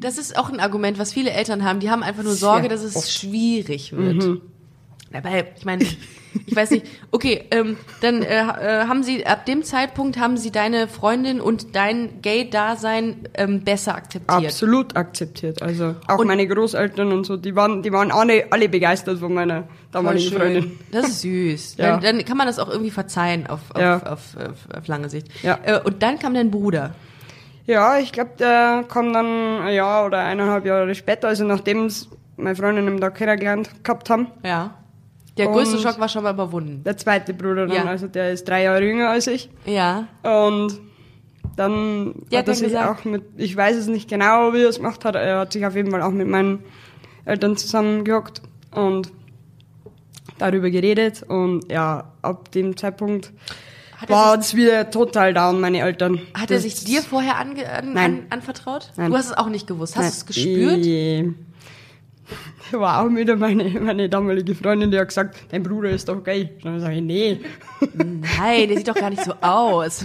[0.01, 1.81] Das ist auch ein Argument, was viele Eltern haben.
[1.81, 3.11] Die haben einfach nur Sorge, Sehr dass es oft.
[3.11, 4.41] schwierig wird.
[5.11, 5.87] Dabei, ich meine,
[6.47, 6.87] ich weiß nicht.
[7.11, 11.75] Okay, ähm, dann äh, äh, haben sie ab dem Zeitpunkt haben sie deine Freundin und
[11.77, 14.45] dein Gay-Dasein ähm, besser akzeptiert.
[14.47, 15.63] Absolut akzeptiert.
[15.63, 19.35] Also auch Und- meine Großeltern und so, die waren, die waren alle, alle begeistert von
[19.35, 20.37] meiner damaligen.
[20.37, 20.79] Freundin.
[20.91, 21.77] Das ist süß.
[21.79, 21.99] Ja.
[21.99, 23.97] Dann, dann kann man das auch irgendwie verzeihen auf, auf, Ja.
[23.99, 25.29] auf, auf, auf lange Sicht.
[25.43, 25.59] Ja.
[25.65, 26.95] Äh, und dann kam dein Bruder.
[27.67, 31.89] Ja, ich glaube, der kam dann ein Jahr oder eineinhalb Jahre später, also nachdem
[32.37, 34.27] meine Freundin im Tag kennengelernt gehabt haben.
[34.45, 34.75] Ja.
[35.39, 36.83] Der größte Schock war schon mal überwunden.
[36.85, 37.85] Der zweite Bruder dann, Ja.
[37.85, 39.49] also der ist drei Jahre jünger als ich.
[39.65, 40.07] Ja.
[40.23, 40.79] Und
[41.57, 44.77] dann Die hat er sich auch mit, ich weiß es nicht genau, wie er es
[44.77, 46.61] gemacht hat, er hat sich auf jeden Fall auch mit meinen
[47.25, 48.43] Eltern zusammengehockt
[48.75, 49.11] und
[50.39, 53.33] darüber geredet und ja, ab dem Zeitpunkt
[53.97, 56.21] Hat er war es wieder total down, meine Eltern.
[56.35, 57.97] Hat er Das- sich dir vorher ange an.
[57.97, 58.91] An, anvertraut?
[58.97, 59.11] Nein.
[59.11, 59.97] Du hast es auch nicht gewusst.
[59.97, 60.85] Hast du es gespürt?
[60.85, 61.25] Ich-
[62.73, 66.51] War auch wieder meine, meine damalige Freundin, die hat gesagt, dein Bruder ist doch gay.
[66.57, 67.41] Und dann sage ich, nee.
[67.95, 70.05] Nein, der sieht doch gar nicht so aus.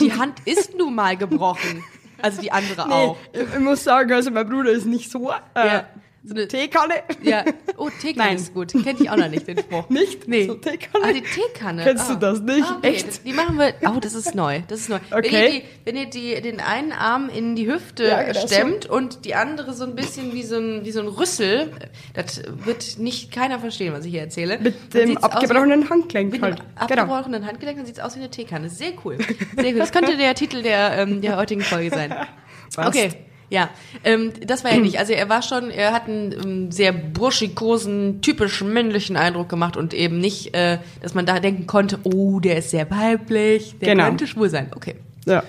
[0.00, 1.84] Die Hand ist nun mal gebrochen.
[2.22, 2.94] Also die andere nee.
[2.94, 3.16] auch.
[3.32, 5.86] Ich, muss sagen, also mein Bruder ist nicht so, äh, Ja.
[6.26, 6.94] So eine, Teekanne.
[7.22, 7.44] ja.
[7.76, 8.36] Oh, Teekanne Nein.
[8.36, 8.72] ist gut.
[8.72, 9.90] Kenn ich auch noch nicht, den Spruch.
[9.90, 10.26] Nicht?
[10.26, 10.46] Nee.
[10.46, 11.04] So Teekanne?
[11.04, 11.82] Ah, die Teekanne.
[11.84, 12.14] Kennst ah.
[12.14, 12.62] du das nicht?
[12.64, 12.88] Ah, okay.
[12.94, 13.26] Echt?
[13.26, 14.60] Die machen wir, oh, das ist neu.
[14.68, 15.00] Das ist neu.
[15.10, 15.44] Wenn Okay.
[15.44, 19.26] ihr, die, wenn ihr die, den einen Arm in die Hüfte Ja, genau stemmt und
[19.26, 21.72] die andere so ein bisschen wie so ein, wie so ein Rüssel,
[22.14, 24.58] das wird nicht keiner verstehen, was ich hier erzähle.
[24.60, 26.58] Mit dem aus wie- abgebrochenen Handgelenk Mit halt.
[26.58, 27.02] dem Genau.
[27.02, 28.70] abgebrochenen Handgelenk, dann sieht es aus wie eine Teekanne.
[28.70, 29.18] Sehr cool.
[29.18, 29.74] Sehr cool.
[29.74, 32.14] Das könnte der Titel der, ähm, der heutigen Folge sein.
[32.74, 32.88] Passt.
[32.88, 33.10] Okay.
[33.54, 33.70] Ja,
[34.02, 34.98] ähm, das war ähnlich.
[34.98, 39.94] Also er war schon, er hat einen ähm, sehr burschikosen, typisch männlichen Eindruck gemacht und
[39.94, 44.06] eben nicht, äh, dass man da denken konnte, oh, der ist sehr weiblich, der Genau.
[44.06, 44.72] könnte schwul sein.
[44.74, 45.44] Okay, Ja.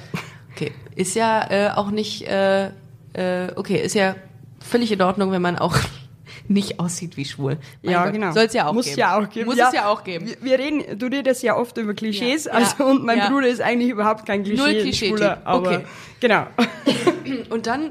[0.53, 0.71] okay.
[0.95, 2.65] Ist ja äh, auch nicht, äh,
[3.13, 4.15] äh, okay, ist ja
[4.59, 5.75] völlig in Ordnung, wenn man auch
[6.47, 7.57] nicht aussieht wie schwul.
[7.83, 8.13] Mein Ja, Gott.
[8.13, 8.31] genau.
[8.31, 8.99] Soll es ja auch Muss geben.
[8.99, 9.45] ja auch geben.
[9.49, 10.27] Muss es ja auch geben.
[10.27, 13.29] Wir, wir reden, du redest ja oft über Klischees, Ja, also ja, und mein ja.
[13.29, 14.61] Bruder ist eigentlich überhaupt kein Klischee.
[14.61, 15.17] Null ein Klischee-Typ.
[15.17, 15.85] Schwuler, aber Okay.
[16.19, 16.47] genau.
[17.49, 17.89] Und dann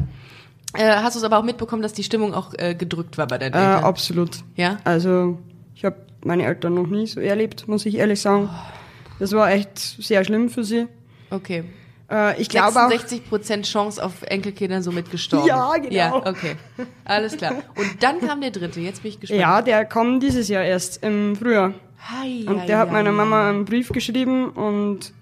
[0.75, 3.39] äh, hast du es aber auch mitbekommen, dass die Stimmung auch äh, gedrückt war bei
[3.39, 3.85] deinen Äh, Eltern.
[3.85, 4.31] absolut.
[4.57, 4.79] Ja?
[4.85, 5.39] Also
[5.75, 8.49] ich habe meine Eltern noch nie so erlebt, muss ich ehrlich sagen.
[9.19, 10.87] Das war echt sehr schlimm für sie.
[11.31, 11.65] Okay.
[12.11, 12.91] Äh, ich glaube auch.
[12.91, 15.47] 66% Chance auf Enkelkinder somit gestorben.
[15.47, 15.95] Ja, genau.
[15.95, 16.57] Ja, okay.
[17.05, 17.55] Alles klar.
[17.77, 18.81] Und dann kam der dritte.
[18.81, 19.41] Jetzt bin ich gespannt.
[19.41, 21.75] Ja, der kam dieses Jahr erst im Frühjahr.
[22.11, 22.93] Hi, Und hi, der hat hi.
[22.93, 25.15] meiner Mama einen Brief geschrieben und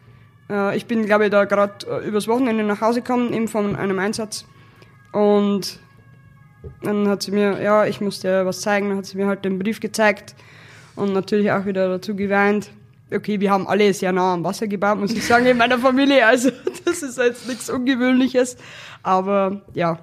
[0.51, 3.77] äh, ich bin, glaube ich, da gerade äh, übers Wochenende nach Hause gekommen, eben von
[3.77, 4.45] einem Einsatz.
[5.13, 5.79] Und
[6.83, 9.59] dann hat sie mir, ja, ich musste was zeigen, dann hat sie mir halt den
[9.59, 10.35] Brief gezeigt
[10.97, 12.71] und natürlich auch wieder dazu geweint.
[13.15, 16.27] Okay, wir haben alle sehr nah am Wasser gebaut, muss ich sagen, in meiner Familie.
[16.27, 16.51] Also
[16.85, 18.57] das ist jetzt nichts Ungewöhnliches.
[19.03, 19.99] Aber ja.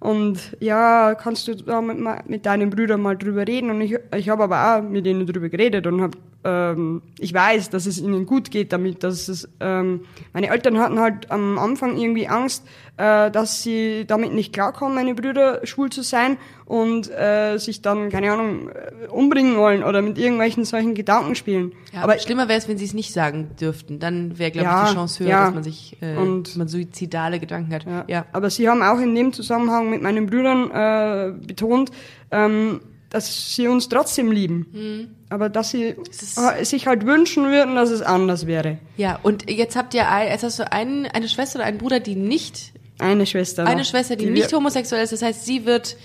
[0.00, 3.70] Und ja, kannst du da mit, mit deinen Brüdern mal drüber reden?
[3.70, 7.70] Und ich, ich habe aber auch mit ihnen drüber geredet und habe, ähm, ich weiß,
[7.70, 10.02] dass es ihnen gut geht damit, dass es, ähm,
[10.32, 12.64] meine Eltern hatten halt am Anfang irgendwie Angst,
[12.96, 18.08] äh, dass sie damit nicht klarkommen, meine Brüder schwul zu sein und äh, sich dann,
[18.10, 21.72] keine Ahnung, äh, umbringen wollen oder mit irgendwelchen solchen Gedanken spielen.
[21.92, 23.98] Ja, aber schlimmer wäre es, wenn sie es nicht sagen dürften.
[23.98, 25.44] Dann wäre, glaube Ja, ich, die Chance höher, ja.
[25.46, 27.84] dass man sich, äh, Und- man suizidale Gedanken hat.
[27.84, 28.04] Ja.
[28.06, 28.26] ja.
[28.32, 31.90] Aber sie haben auch in dem Zusammenhang mit meinen Brüdern äh, betont,
[32.30, 32.80] ähm,
[33.14, 35.14] dass sie uns trotzdem lieben.
[35.30, 35.94] Aber dass sie
[36.36, 38.78] äh, sich halt wünschen würden, dass es anders wäre.
[38.96, 42.00] Ja, und jetzt habt ihr, ein, jetzt hast du einen, eine Schwester oder einen Bruder,
[42.00, 43.66] die nicht, Eine Schwester.
[43.66, 45.12] eine Schwester, die, wir- nicht homosexuell ist.
[45.12, 45.96] Das heißt, sie wird,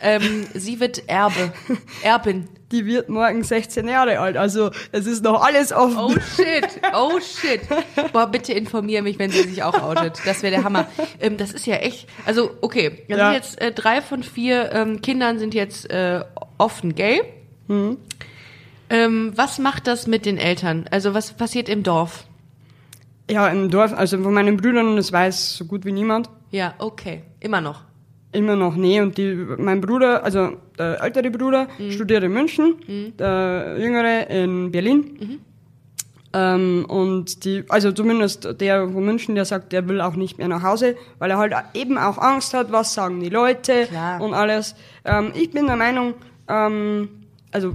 [0.00, 1.52] ähm, sie wird Erbe,
[2.02, 2.48] Erbin.
[2.72, 4.36] Die wird morgen 16 Jahre alt.
[4.36, 5.96] Also es ist noch alles offen.
[5.98, 7.60] Oh shit, oh shit.
[8.12, 10.20] Boah, bitte informier mich, wenn sie sich auch outet.
[10.24, 10.86] Das wäre der Hammer.
[11.20, 13.26] Ähm, das ist ja echt, also okay, das Ja.
[13.26, 16.24] sind jetzt äh, drei von vier ähm, Kindern sind jetzt äh,
[16.58, 17.22] offen gay.
[17.68, 17.98] Mhm.
[18.90, 20.86] Ähm, was macht das mit den Eltern?
[20.90, 22.24] Also was passiert im Dorf?
[23.30, 26.28] Ja, im Dorf, also von meinen Brüdern, das weiß so gut wie niemand.
[26.50, 27.82] Ja, okay, immer noch.
[28.32, 29.00] Immer noch nee.
[29.00, 32.76] Und die, mein Bruder, also der ältere Bruder, studiert in München,
[33.18, 35.40] der jüngere in Berlin.
[36.34, 40.48] Ähm, und die, also zumindest der von München, der sagt, der will auch nicht mehr
[40.48, 44.20] nach Hause, weil er halt eben auch Angst hat, was sagen die Leute Klar.
[44.20, 44.74] und alles.
[45.04, 46.14] Ähm, ich bin der Meinung,
[46.48, 47.08] ähm,
[47.50, 47.74] also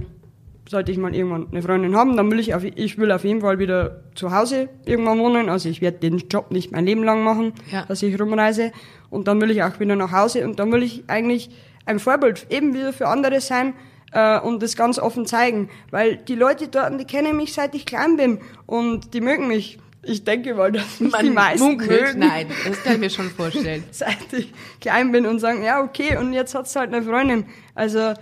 [0.68, 3.40] sollte ich mal irgendwann eine Freundin haben, dann will ich auf, ich will auf jeden
[3.40, 5.48] Fall wieder zu Hause irgendwann wohnen.
[5.48, 7.84] Also ich werde den Job nicht mein Leben lang machen, Ja.
[7.86, 8.72] dass ich rumreise.
[9.10, 11.50] Und dann will ich auch wieder nach Hause und dann will ich eigentlich
[11.86, 13.72] ein Vorbild eben wieder für andere sein
[14.12, 15.70] äh, und das ganz offen zeigen.
[15.90, 19.78] Weil die Leute dort, die kennen mich seit ich klein bin und die mögen mich.
[20.02, 21.90] Ich denke mal, dass mich die meisten munkelt.
[21.90, 23.84] mögen Nein, das kann ich mir schon vorstellen.
[23.90, 27.46] seit ich klein bin und sagen, ja, okay, und jetzt hat's halt eine Freundin.
[27.74, 28.12] Also,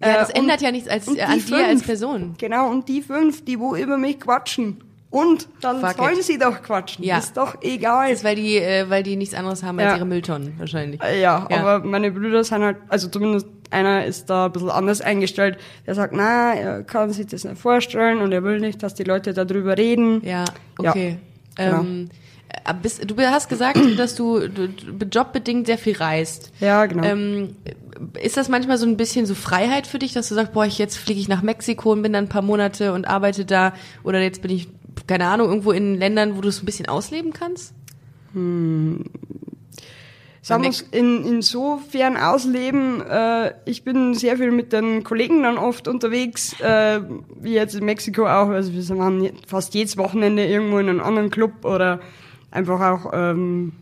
[0.00, 2.34] Ja, das äh, ändert und- ja nichts als, äh, an dir als fünf, Person.
[2.38, 4.78] Genau, und die fünf, die wo über mich quatschen.
[5.10, 6.22] Und dann Fuck sollen it.
[6.24, 7.02] sie doch quatschen.
[7.02, 7.16] Ja.
[7.16, 8.10] Ist doch egal.
[8.10, 9.96] Das ist, weil die, äh, weil die nichts anderes haben als Ja.
[9.96, 11.02] ihre Mülltonnen wahrscheinlich.
[11.02, 11.60] Äh, Ja, Ja.
[11.66, 15.56] aber meine Brüder sind halt, also zumindest einer ist da ein bisschen anders eingestellt.
[15.86, 19.04] Der sagt, na, er kann sich das nicht vorstellen und er will nicht, dass die
[19.04, 20.22] Leute darüber reden.
[20.24, 20.44] Ja,
[20.82, 21.16] Ja, okay.
[21.56, 21.80] genau.
[21.80, 22.14] Ähm, äh,
[23.06, 24.68] du hast gesagt, dass du, du
[25.10, 26.52] jobbedingt sehr viel reist.
[26.60, 27.04] Ja, genau.
[27.04, 27.56] Ähm,
[28.22, 30.78] ist das manchmal so ein bisschen so Freiheit für dich, dass du sagst, boah, ich
[30.78, 33.72] jetzt fliege ich nach Mexiko und bin dann ein paar Monate und arbeite da
[34.04, 34.68] oder jetzt bin ich
[35.06, 37.74] keine Ahnung irgendwo in Ländern, wo du es ein bisschen ausleben kannst?
[40.42, 45.88] Sagen wir in, insofern ausleben, äh, ich bin sehr viel mit den Kollegen dann oft
[45.88, 47.00] unterwegs, äh,
[47.40, 51.30] wie jetzt in Mexiko auch, also wir waren fast jedes Wochenende irgendwo in einem anderen
[51.30, 52.00] Club oder
[52.50, 53.72] einfach auch ähm,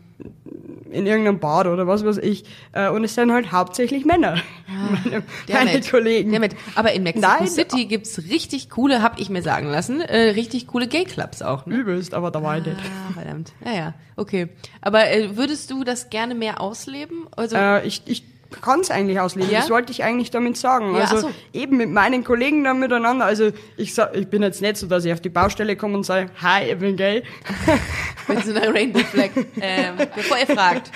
[0.91, 2.45] in irgendeinem Bar oder was weiß ich.
[2.71, 4.37] Äh, und es sind halt hauptsächlich Männer,
[5.03, 5.89] meine, meine Damit.
[5.89, 6.31] Kollegen.
[6.31, 6.55] Damit.
[6.75, 7.47] Aber in Mexico Nein.
[7.47, 11.65] City gibt's richtig coole, hab ich mir sagen lassen, äh, richtig coole Gay-Clubs auch.
[11.65, 11.75] Ne?
[11.75, 12.77] Übelst, aber da war ich nicht.
[12.79, 13.51] Ah, verdammt.
[13.65, 14.47] Ja, ja, okay.
[14.81, 17.27] Aber äh, würdest du das gerne mehr ausleben?
[17.35, 18.23] Also, Äh, ich, ich
[18.61, 19.51] kann es eigentlich ausleben.
[19.51, 19.59] Ja?
[19.59, 20.95] Das wollte ich eigentlich damit sagen.
[20.95, 21.31] Ja, also so.
[21.53, 23.25] eben mit meinen Kollegen dann miteinander.
[23.25, 26.03] Also ich sag, ich bin jetzt nicht so, dass ich auf die Baustelle komme und
[26.03, 27.23] sage, hi, ich bin gay.
[28.27, 29.29] Mit so einer Rainbow Flag.
[29.61, 30.91] Ähm, bevor ihr fragt.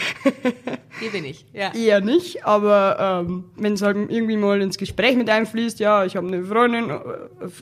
[1.00, 1.46] Hier bin ich.
[1.54, 1.74] Ja.
[1.74, 6.18] Eher nicht, aber ähm, wenn es halt irgendwie mal ins Gespräch mit einfließt, ja, ich
[6.18, 6.96] habe eine Freundin, äh,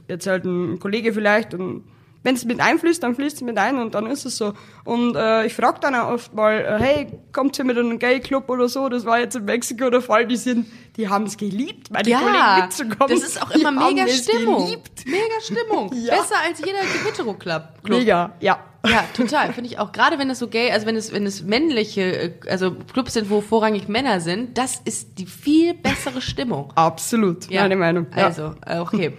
[0.08, 1.84] erzählt ein Kollege vielleicht und
[2.24, 4.54] wenn es mit einfließt, dann fließt es mit ein und dann ist es so.
[4.84, 8.50] Und äh, ich frage dann auch oft mal, äh, hey, kommt ihr mit einem Gay-Club
[8.50, 8.90] oder so?
[8.90, 10.28] Das war jetzt in Mexiko der Fall.
[10.28, 13.08] Die sind, die haben es geliebt, meine Kollegen Ja, mitzukommen.
[13.10, 14.66] das ist auch Die immer mega Stimmung.
[14.66, 15.06] Geliebt.
[15.06, 15.92] Mega Stimmung.
[16.00, 16.16] Ja.
[16.16, 17.64] Besser als jeder Hetero-Club.
[17.88, 18.60] Mega, ja.
[18.86, 19.52] Ja, total.
[19.54, 19.92] Finde ich auch.
[19.92, 23.30] Gerade wenn es so gay, also wenn es, wenn es männliche, äh, also Clubs sind,
[23.30, 26.72] wo vorrangig Männer sind, das ist die viel bessere Stimmung.
[26.76, 28.08] Absolut, meine Meinung.
[28.16, 28.26] Ja.
[28.28, 29.14] Also, äh, okay.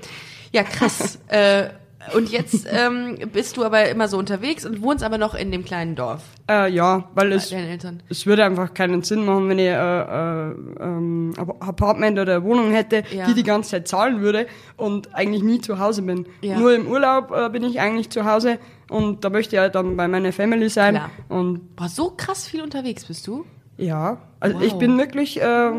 [0.53, 1.19] Ja, krass.
[1.29, 1.69] äh,
[2.17, 5.65] und jetzt ähm, bist du aber immer so unterwegs und wohnst aber noch in dem
[5.65, 7.55] kleinen Dorf Äh, ja, weil es,
[8.09, 12.45] es würde einfach keinen Sinn machen, wenn ich äh, äh, ähm, Ap- Apartment oder eine
[12.45, 13.27] Wohnung hätte, Ja.
[13.27, 16.27] die die ganze Zeit zahlen würde und eigentlich nie zu Hause bin.
[16.41, 16.59] Ja.
[16.59, 18.59] Nur im Urlaub äh, bin ich eigentlich zu Hause
[18.89, 20.95] und da möchte ich halt dann bei meiner Family sein.
[20.95, 21.11] Klar.
[21.29, 23.45] Und Boah, so krass viel unterwegs bist du?
[23.77, 24.65] ja, also Wow.
[24.65, 25.71] ich bin wirklich äh,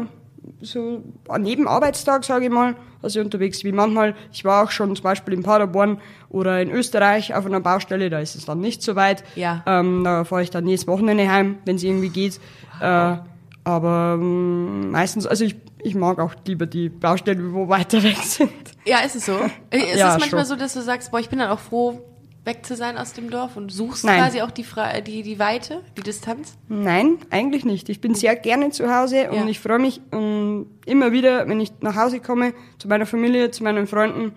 [0.62, 1.04] so
[1.40, 3.64] neben Arbeitstag, sage ich mal, also unterwegs.
[3.64, 6.00] Wie manchmal, ich war auch schon zum Beispiel in Paderborn
[6.30, 9.24] oder in Österreich auf einer Baustelle, da ist es dann nicht so weit.
[9.36, 9.64] Ja.
[9.66, 12.40] Ähm, da fahre ich dann jedes Wochenende heim, wenn es irgendwie geht.
[12.80, 13.18] Äh,
[13.64, 18.52] aber ähm, meistens, also ich, ich mag auch lieber die Baustellen, wo weiter weg sind.
[18.86, 19.38] Ja, ist es so?
[19.70, 20.46] Ist Ja, es manchmal schon.
[20.46, 22.02] so, dass du sagst, boah, ich bin dann auch froh,
[22.44, 24.20] weg zu sein aus dem Dorf und suchst Nein.
[24.20, 26.58] quasi auch die, Fre die, die Weite, die Distanz?
[26.68, 27.88] Nein, eigentlich nicht.
[27.90, 29.46] Ich bin sehr gerne zu Hause und Ja.
[29.48, 33.64] ich freue mich um, immer wieder, wenn ich nach Hause komme, zu meiner Familie, zu
[33.64, 34.34] meinen Freunden.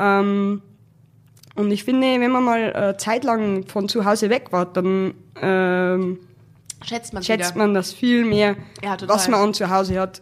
[0.00, 0.62] Ähm,
[1.54, 6.18] und ich finde, wenn man mal äh, zeitlang von zu Hause weg war, dann ähm,
[6.84, 7.64] Schätzt man schätzt wieder.
[7.64, 10.20] man das viel mehr, Ja, was man an zu Hause hat.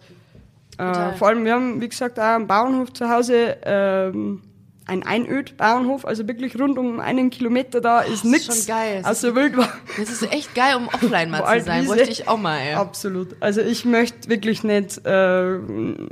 [0.79, 4.43] Äh, vor allem, wir haben, wie gesagt, auch einen Bauernhof zu Hause, ähm,
[4.87, 8.47] ein Einöd-Bauernhof, also wirklich rund um einen Kilometer da ist ist nichts.
[8.57, 9.01] schon geil.
[9.03, 9.69] Das Außer Wildbahn.
[9.99, 11.85] Das ist echt geil, um offline mal zu sein.
[11.87, 12.75] Bräuchte ich auch mal, ey.
[12.75, 13.37] Absolut.
[13.41, 15.59] Also ich möchte wirklich nicht äh,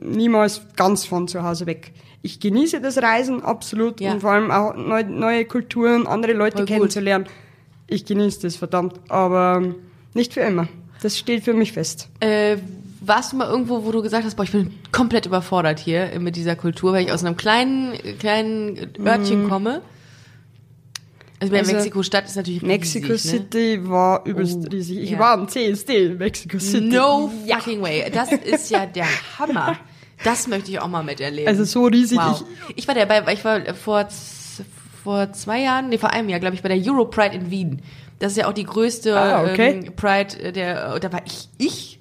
[0.03, 1.93] niemals ganz von zu Hause weg.
[2.23, 4.13] Ich genieße das Reisen absolut Ja.
[4.13, 6.75] und vor allem auch neu, neue Kulturen, andere Leute Voll gut.
[6.75, 7.27] kennenzulernen.
[7.87, 9.63] Ich genieße das verdammt, aber
[10.15, 10.69] nicht für immer.
[11.03, 12.09] Das steht für mich fest.
[12.21, 12.59] Äh,
[13.01, 16.37] warst du mal irgendwo, wo du gesagt hast, boah, ich bin komplett überfordert hier mit
[16.37, 19.83] dieser Kultur, weil ich aus einem kleinen, kleinen Örtchen komme?
[21.43, 23.39] Also, Also, Mexiko-Stadt ist natürlich Mexico riesig, ne?
[23.41, 24.99] City war übelst Oh, riesig.
[24.99, 25.19] Ich ja.
[25.19, 26.89] war am CSD in Mexico City.
[26.89, 28.11] No fucking way.
[28.13, 29.07] Das ist ja der
[29.39, 29.77] Hammer.
[30.23, 31.49] Das möchte ich auch mal miterleben.
[31.49, 32.19] Also so riesig.
[32.19, 32.45] Wow.
[32.77, 34.07] Ich war dabei, weil ich war vor,
[35.03, 37.81] vor zwei Jahren, nee, vor einem Jahr, glaube ich, bei der Euro Pride in Wien.
[38.19, 39.81] Das ist ja auch die größte Ah, okay.
[39.87, 42.00] ähm, Pride der, da war ich, ich,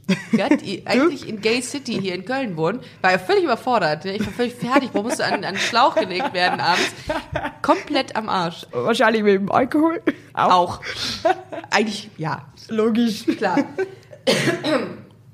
[0.62, 4.06] die eigentlich in Gay City hier in Köln wohnen, war ja völlig überfordert.
[4.06, 6.94] Ich war völlig fertig, wo musste an, an den Schlauch gelegt werden abends.
[7.62, 8.66] Komplett am Arsch.
[8.70, 10.02] Ich, wahrscheinlich mit dem Alkohol.
[10.34, 10.82] Auch.
[11.70, 13.26] Eigentlich, ja, Logisch.
[13.38, 13.66] klar.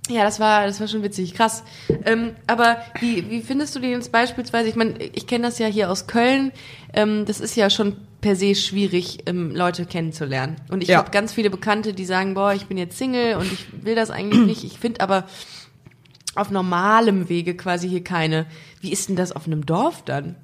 [0.07, 1.63] Ja, das war, das war schon witzig, krass.
[2.05, 4.69] Ähm, aber wie, wie findest du den jetzt beispielsweise?
[4.69, 6.51] Ich meine, ich kenne das ja hier aus Köln.
[6.93, 10.55] Ähm, das ist ja schon per se schwierig, ähm, Leute kennenzulernen.
[10.71, 10.97] Und ich Ja.
[10.97, 14.09] habe ganz viele Bekannte, die sagen, boah, ich bin jetzt Single und ich will das
[14.09, 14.63] eigentlich nicht.
[14.63, 15.25] Ich finde aber
[16.33, 18.47] auf normalem Wege quasi hier keine.
[18.81, 20.37] Wie ist denn das auf einem Dorf dann?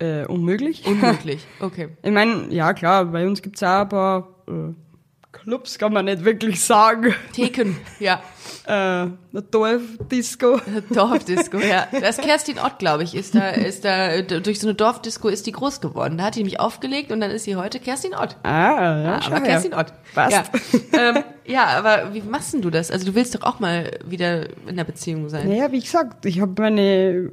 [0.00, 0.84] Äh, unmöglich.
[0.86, 1.46] Unmöglich.
[1.60, 1.88] Okay.
[2.02, 4.74] Ich meine, ja klar, bei uns gibt's auch ein paar äh,
[5.34, 7.14] Clubs, kann man nicht wirklich sagen.
[7.32, 8.22] Theken, ja.
[8.66, 9.12] Äh, eine
[9.50, 10.58] Dorfdisco.
[10.90, 11.86] Dorfdisco, ja.
[12.00, 15.52] Das Kerstin Ott, glaube ich, ist da, ist da, durch so eine Dorfdisco ist die
[15.52, 16.16] groß geworden.
[16.16, 18.36] Da hat die nämlich aufgelegt und dann ist sie heute Kerstin Ott.
[18.42, 19.42] Ah, ja, Ah, aber her.
[19.42, 19.92] Kerstin Ott.
[20.14, 20.32] Passt.
[20.32, 20.44] Ja.
[20.98, 22.90] ähm, ja, aber wie machst denn du das?
[22.90, 25.46] Also du willst doch auch mal wieder in einer Beziehung sein.
[25.48, 27.30] Naja, wie gesagt, ich habe meine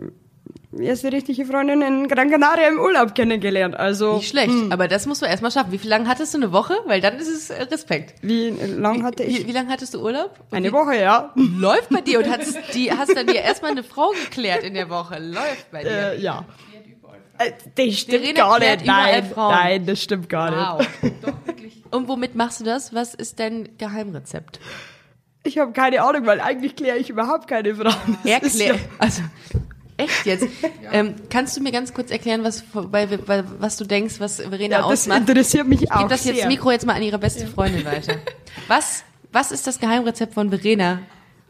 [0.80, 3.76] erste richtige Freundin in Gran Canaria im Urlaub kennengelernt.
[3.76, 5.72] Also, Nicht schlecht, aber das musst du erstmal schaffen.
[5.72, 6.38] Wie viel lang hattest du?
[6.38, 6.76] Eine Woche?
[6.86, 8.16] Weil dann ist es äh, Respekt.
[8.22, 9.48] wie lang hatte Wie, ich?
[9.48, 10.40] wie lange hattest du Urlaub?
[10.50, 11.32] Und Eine wie, Woche, ja.
[11.36, 14.90] Läuft bei dir und hast, die, hast dann dir erstmal eine Frau geklärt in der
[14.90, 15.20] Woche.
[15.20, 15.90] Läuft bei dir.
[16.14, 16.46] Äh, ja.
[17.38, 18.86] Äh, das stimmt Verena gar nicht.
[18.86, 19.52] Nein, Frauen.
[19.56, 21.02] nein, das stimmt gar nicht.
[21.04, 21.12] Wow.
[21.92, 22.94] Und womit machst du das?
[22.94, 24.60] Was ist dein Geheimrezept?
[25.44, 28.18] Ich habe keine Ahnung, weil eigentlich kläre ich überhaupt keine Frauen.
[28.24, 28.76] Erklär.
[28.76, 29.24] ja- Also,
[30.04, 30.48] echt jetzt?
[30.94, 34.64] Ähm, kannst du mir ganz kurz erklären, was, bei, bei, was du denkst, was Verena
[34.64, 35.20] Ja, das ausmacht?
[35.22, 36.48] interessiert mich Ich auch gebe das jetzt sehr.
[36.50, 38.16] Mikro jetzt mal an ihre beste Freundin weiter.
[38.68, 41.00] Was, was ist das Geheimrezept von Verena?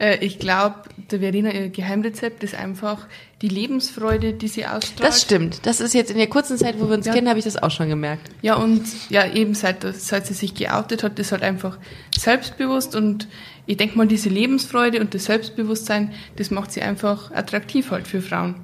[0.01, 0.75] Äh, ich glaube,
[1.11, 3.07] der Verena ihr Geheimrezept ist einfach
[3.41, 5.07] die Lebensfreude, die sie ausstrahlt.
[5.07, 5.65] Das stimmt.
[5.65, 7.13] Das ist jetzt in der kurzen Zeit, wo wir uns Ja.
[7.13, 8.29] kennen, habe ich das auch schon gemerkt.
[8.41, 11.77] Ja, und ja, eben seit, seit sie sich geoutet hat, ist halt einfach
[12.17, 13.27] selbstbewusst und
[13.67, 18.21] ich denke mal, diese Lebensfreude und das Selbstbewusstsein, das macht sie einfach attraktiv halt für
[18.21, 18.55] Frauen.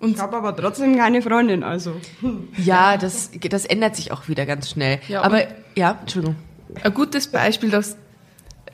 [0.00, 1.94] Und Ich habe aber trotzdem keine Freundin, also.
[2.64, 5.00] Ja, das, das ändert sich auch wieder ganz schnell.
[5.08, 5.42] Ja, Aber,
[5.76, 6.36] ja, Entschuldigung.
[6.82, 7.96] ein gutes Beispiel, das,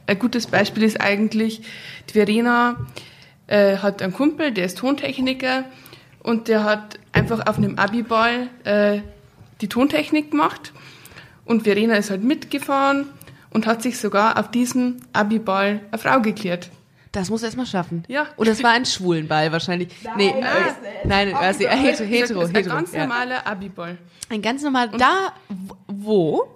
[0.06, 1.62] ein gutes Beispiel ist eigentlich,
[2.08, 2.76] die Verena
[3.46, 5.64] äh, hat einen Kumpel, der ist Tontechniker
[6.22, 9.00] und der hat einfach auf einem Abiball äh,
[9.60, 10.72] die Tontechnik gemacht
[11.44, 13.06] und Verena ist halt mitgefahren
[13.50, 16.70] und hat sich sogar auf diesem Abiball eine Frau geklärt.
[17.12, 18.02] Das muss er erst mal schaffen.
[18.08, 18.26] Ja.
[18.36, 19.88] Und das war ein Schwulenball wahrscheinlich.
[20.16, 20.34] nee, äh,
[21.04, 22.74] nein, also, äh, hetero, Das hetero, ist ein hetero.
[22.74, 23.00] ganz ja.
[23.06, 23.98] normaler Abiball
[24.30, 24.90] Ein ganz normal.
[24.98, 25.32] Da,
[25.86, 26.48] wo?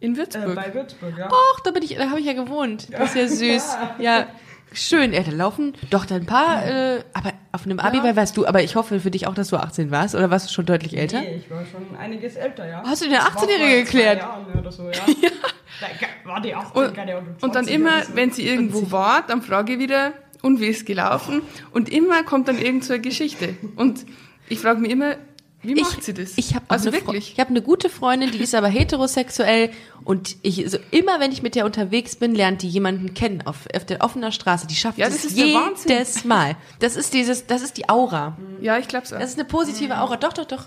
[0.00, 0.56] In Würzburg.
[0.58, 1.26] Äh, Würzburg, ja.
[1.30, 2.88] Och, da bin ich, da habe ich ja gewohnt.
[2.92, 3.76] Das ist ja süß.
[3.98, 4.26] Ja,
[4.72, 5.12] schön.
[5.12, 8.62] Ja, da laufen doch da ein paar, äh, aber auf einem Abiball warst du, aber
[8.62, 11.20] ich hoffe für dich auch, dass du 18 warst, oder warst du schon deutlich älter?
[11.20, 12.82] Nee, ich war schon einiges älter, ja.
[12.84, 14.20] Hast du dir eine Das war 18-Jährige vor geklärt?
[14.20, 15.30] zwei Jahren Oder so, ja.
[16.24, 17.36] War die 18, Und, keine Ahnung.
[17.40, 18.16] und dann 20 immer, so.
[18.16, 21.42] wenn sie irgendwo war, dann frage ich wieder, und wie ist gelaufen?
[21.72, 23.56] Und immer kommt dann irgend so eine Geschichte.
[23.76, 24.06] Und
[24.48, 25.16] ich frage mich immer,
[25.62, 26.32] wie macht sie das?
[26.36, 27.32] Ich habe also wirklich.
[27.32, 29.70] Ich habe eine gute Freundin, die ist aber heterosexuell
[30.04, 33.66] und ich so immer wenn ich mit der unterwegs bin, lernt die jemanden kennen auf,
[33.74, 34.66] auf der offener Straße.
[34.66, 35.90] Die schafft Ja, es das Wahnsinn.
[35.92, 36.56] jedes Mal.
[36.78, 38.36] Das ist dieses, das ist die Aura.
[38.60, 39.10] Ja, ich glaube auch.
[39.10, 40.16] Das ist eine positive Aura.
[40.16, 40.66] Doch, doch, doch.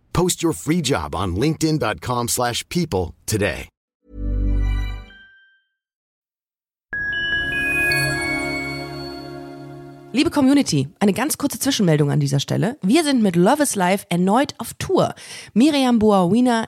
[0.13, 3.67] Post your free job on linkedin.com/people slash people today.
[10.13, 12.77] Liebe Community, eine ganz kurze Zwischenmeldung an dieser Stelle.
[12.81, 15.15] Wir sind mit Love is Life erneut auf Tour.
[15.53, 16.67] Miriam Boawina,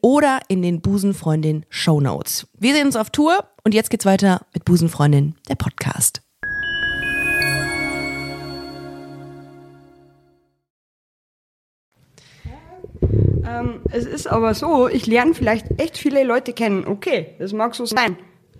[0.01, 2.47] oder in den Busenfreundin Show Notes.
[2.57, 6.21] Wir sehen uns auf Tour und jetzt geht's weiter mit Busenfreundin, der Podcast.
[13.01, 16.85] Ähm, es ist aber so, ich lerne vielleicht echt viele Leute kennen.
[16.85, 18.17] Okay, das mag so sein.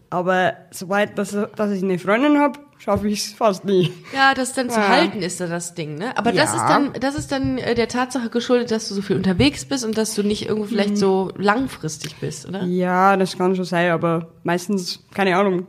[0.09, 3.91] Aber soweit, dass, dass ich eine Freundin habe, schaffe ich es fast nie.
[4.15, 4.87] Ja, das dann zu Ja.
[4.89, 6.17] halten ist da das Ding, ne?
[6.17, 6.57] Aber das Ja.
[6.61, 9.85] ist dann, das ist dann äh, der Tatsache geschuldet, dass du so viel unterwegs bist
[9.85, 12.63] und dass du nicht irgendwo vielleicht so langfristig bist, oder?
[12.63, 15.67] Ja, das kann schon sein, aber meistens, keine Ahnung.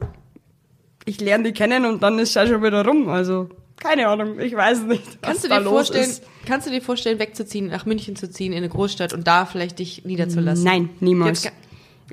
[1.04, 3.08] Ich lerne die kennen und dann ist es ja schon wieder rum.
[3.08, 5.20] Also, keine Ahnung, ich weiß nicht.
[5.20, 6.22] Kannst du dir vorstellen, Ist.
[6.46, 9.80] kannst du dir vorstellen, wegzuziehen, nach München zu ziehen, in eine Großstadt und da vielleicht
[9.80, 10.64] dich niederzulassen?
[10.64, 11.42] Nein, niemals.
[11.42, 11.52] Gar,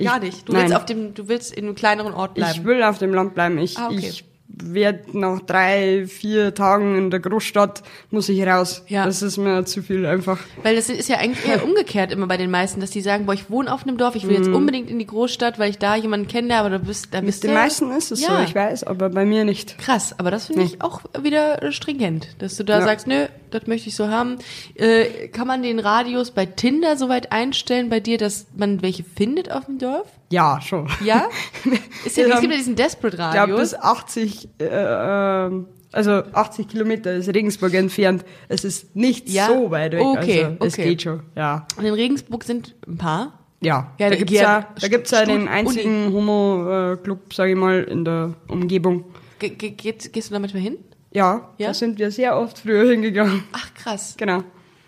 [0.03, 0.49] gar Ich- nicht.
[0.49, 0.63] Du nein.
[0.63, 2.51] willst auf dem, du willst in einem kleineren Ort bleiben.
[2.59, 3.59] Ich will auf dem Land bleiben.
[3.59, 3.97] Ich, Ah, okay.
[4.09, 8.83] ich werde nach drei, vier Tagen in der Großstadt, muss ich raus.
[8.88, 9.05] Ja.
[9.05, 10.39] Das ist mir zu viel einfach.
[10.63, 13.33] Weil das ist ja eigentlich eher umgekehrt immer bei den meisten, dass die sagen, boah,
[13.33, 14.43] ich wohne auf einem Dorf, ich will Mhm.
[14.43, 17.43] jetzt unbedingt in die Großstadt, weil ich da jemanden kenne, aber da bist, da bist
[17.43, 18.38] Mit den du- meisten ist es ja.
[18.38, 19.77] so, ich weiß, aber bei mir nicht.
[19.77, 22.85] Krass, aber das finde ich auch wieder stringent, dass du da Ja.
[22.85, 24.38] sagst, nö, das möchte ich so haben.
[24.75, 29.03] Äh, kann man den Radius bei Tinder so weit einstellen bei dir, dass man welche
[29.03, 30.07] findet auf dem Dorf?
[30.31, 30.87] Ja, schon.
[31.03, 31.27] Ja?
[32.05, 33.71] Ist ja, es gibt ja diesen Desperate Ich glaube, Radius.
[33.71, 35.49] bis 80, äh,
[35.91, 38.23] also 80 Kilometer ist Regensburg entfernt.
[38.47, 39.47] Es ist nicht Ja?
[39.47, 40.01] so weit weg.
[40.01, 40.83] Okay, also, es okay.
[40.83, 41.65] geht schon, ja.
[41.77, 43.39] Und in Regensburg sind ein paar.
[43.61, 47.83] Ja, Ja, da gibt's ja, ja, da gibt's ja den einzigen Homo-Club, sage ich mal,
[47.83, 49.05] in der Umgebung.
[49.39, 50.77] Ge ge geht, gehst du da manchmal hin?
[51.11, 51.67] Ja, Ja?
[51.69, 53.43] da sind wir sehr oft früher hingegangen.
[53.51, 54.13] Ach krass.
[54.17, 54.43] Genau.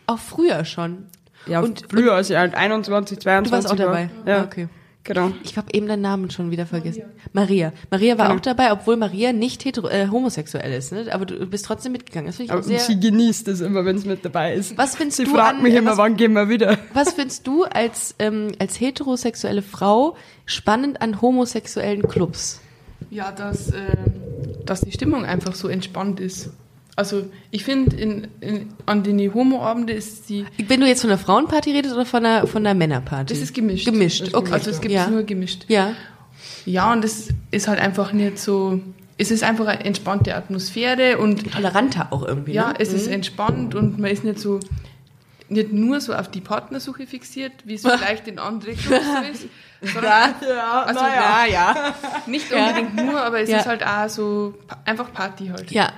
[0.07, 1.07] Auch früher schon.
[1.47, 3.85] Ja, Und- früher, als ich halt 21, 22 Du warst auch war.
[3.87, 4.09] dabei?
[4.25, 4.67] Ja, okay.
[5.03, 5.31] Genau.
[5.43, 7.03] Ich habe eben deinen Namen schon wieder vergessen.
[7.33, 7.73] Maria.
[7.89, 8.37] Maria war Genau.
[8.37, 10.91] auch dabei, obwohl Maria nicht hetero äh, homosexuell ist.
[10.91, 11.07] Ne?
[11.11, 12.27] Aber du bist trotzdem mitgegangen.
[12.27, 12.79] Das finde ich Aber auch sehr.
[12.79, 14.77] sie genießt es immer, wenn es mit dabei ist.
[14.77, 16.77] Was findest sie du fragt an- mich immer, was- wann gehen wir wieder?
[16.93, 22.61] Was findest du als, ähm, als heterosexuelle Frau spannend an homosexuellen Clubs?
[23.09, 23.79] Ja, dass, äh,
[24.65, 26.51] dass die Stimmung einfach so entspannt ist.
[26.95, 31.17] Also ich finde, in, in, an den Homo-Abende ist die, Wenn du jetzt von einer
[31.17, 33.33] Frauenparty redest oder von einer, von einer Männerparty?
[33.33, 33.85] das ist gemischt.
[33.85, 34.51] Gemischt, okay.
[34.53, 35.07] Also es gibt ja.
[35.07, 35.65] nur gemischt.
[35.67, 35.93] Ja.
[36.65, 38.79] Ja, und das ist halt einfach nicht so,
[39.17, 42.53] es ist einfach eine entspannte Atmosphäre und Toleranter auch irgendwie.
[42.53, 42.75] ja, ne?
[42.79, 44.59] es ist entspannt und man ist nicht so,
[45.49, 49.47] nicht nur so auf die Partnersuche fixiert, wie es vielleicht in anderen Clubs ist,
[49.93, 51.93] sondern Ja, Also, ja, ja.
[52.27, 53.59] nicht unbedingt nur, aber es Ja.
[53.59, 54.53] ist halt auch so
[54.85, 55.71] einfach Party halt.
[55.71, 55.91] Ja,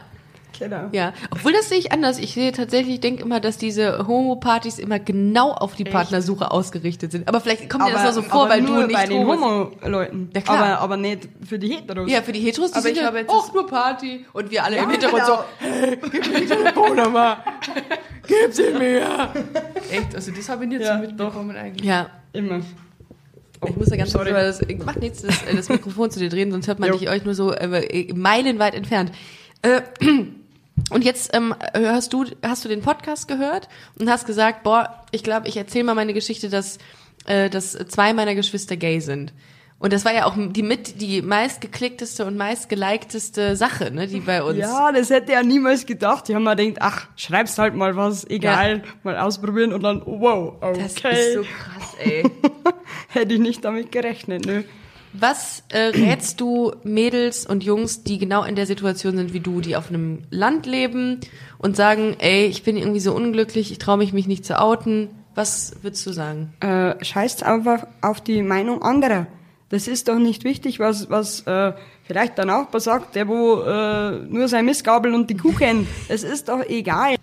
[0.59, 0.89] Genau.
[0.91, 1.13] ja.
[1.31, 2.19] Obwohl das sehe ich anders.
[2.19, 7.11] Ich sehe tatsächlich, ich denke immer, dass diese Homo-Partys immer genau auf die Partnersuche ausgerichtet
[7.11, 7.27] sind.
[7.27, 9.25] Aber vielleicht kommt dir das noch so vor, aber weil nur du nicht bei den.
[9.27, 10.29] Homo-Leuten.
[10.33, 10.57] Ja, klar.
[10.57, 12.09] aber, aber nicht für die Heteros.
[12.09, 14.25] Ja, für die Heteros, die Aber sind ich ja jetzt auch nur Party.
[14.33, 15.37] Und wir alle Ja, im Hintergrund genau.
[15.37, 17.37] so, hey, gib mir die Telefonnummer.
[18.27, 19.29] Gib sie mir.
[19.91, 21.85] Echt, also das habe ich nicht Ja, so mitbekommen eigentlich.
[21.85, 22.61] Ja, Immer.
[23.67, 26.51] ich muss ja ganz kurz das, macht nichts, das, äh, das Mikrofon zu dir drehen,
[26.51, 26.97] sonst hört man Jo.
[26.97, 29.11] dich euch nur so äh, meilenweit entfernt.
[29.61, 29.81] Äh,
[30.89, 33.67] und jetzt ähm, hast du hast du den Podcast gehört
[33.99, 36.77] und hast gesagt, boah, ich glaube, ich erzähle mal meine Geschichte, dass
[37.25, 39.33] äh, dass zwei meiner Geschwister gay sind.
[39.83, 44.41] Und das war ja auch die mit die meistgeklickteste und meistgelikedeste Sache, ne, die bei
[44.41, 44.57] uns.
[44.57, 46.29] Ja, das hätte er niemals gedacht.
[46.29, 50.53] Die haben mir gedacht, ach, schreibst halt mal was, egal, mal ausprobieren und dann, wow,
[50.61, 50.79] okay.
[50.81, 52.23] Das ist so krass, ey.
[53.09, 54.63] hätte ich nicht damit gerechnet, ne?
[55.13, 59.61] Was äh, rätst du Mädels und Jungs, die genau in der Situation sind wie du,
[59.61, 61.19] die auf einem Land leben
[61.59, 65.09] und sagen, ey, ich bin irgendwie so unglücklich, ich traue mich mich nicht zu outen.
[65.35, 66.53] Was würdest du sagen?
[66.59, 69.27] Äh, scheißt einfach auf die Meinung anderer.
[69.69, 74.19] Das ist doch nicht wichtig, was, was äh, vielleicht der Nachbar sagt, der wo äh,
[74.29, 75.87] nur sein Missgabel und die Kuh kennt.
[76.09, 77.15] Es ist doch egal.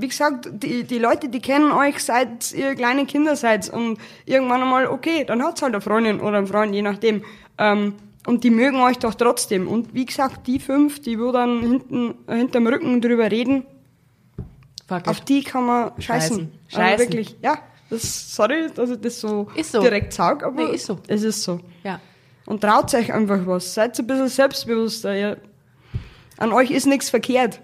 [0.00, 4.62] Wie gesagt, die, die Leute, die kennen euch seit ihr kleine Kinder seid und irgendwann
[4.62, 7.22] einmal, okay, dann hat's halt eine Freundin oder einen Freund, je nachdem.
[7.58, 7.94] Ähm,
[8.26, 9.68] und die mögen euch doch trotzdem.
[9.68, 13.64] Und wie gesagt, die fünf, die wo dann hinten, äh, hinterm Rücken drüber reden,
[14.88, 15.28] Fuck auf it.
[15.28, 16.52] die kann man scheißen.
[16.68, 16.82] Scheißen.
[16.82, 17.58] Also wirklich, ja.
[17.88, 19.80] Das, sorry, dass ich das so, Ist so.
[19.80, 20.98] direkt sag, aber Nee, ist so.
[21.06, 21.60] es ist so.
[21.84, 22.00] Ja.
[22.44, 23.74] Und traut euch einfach was.
[23.74, 25.16] Seid ein bisschen selbstbewusster.
[25.16, 25.36] Ihr,
[26.36, 27.60] an euch ist nichts verkehrt.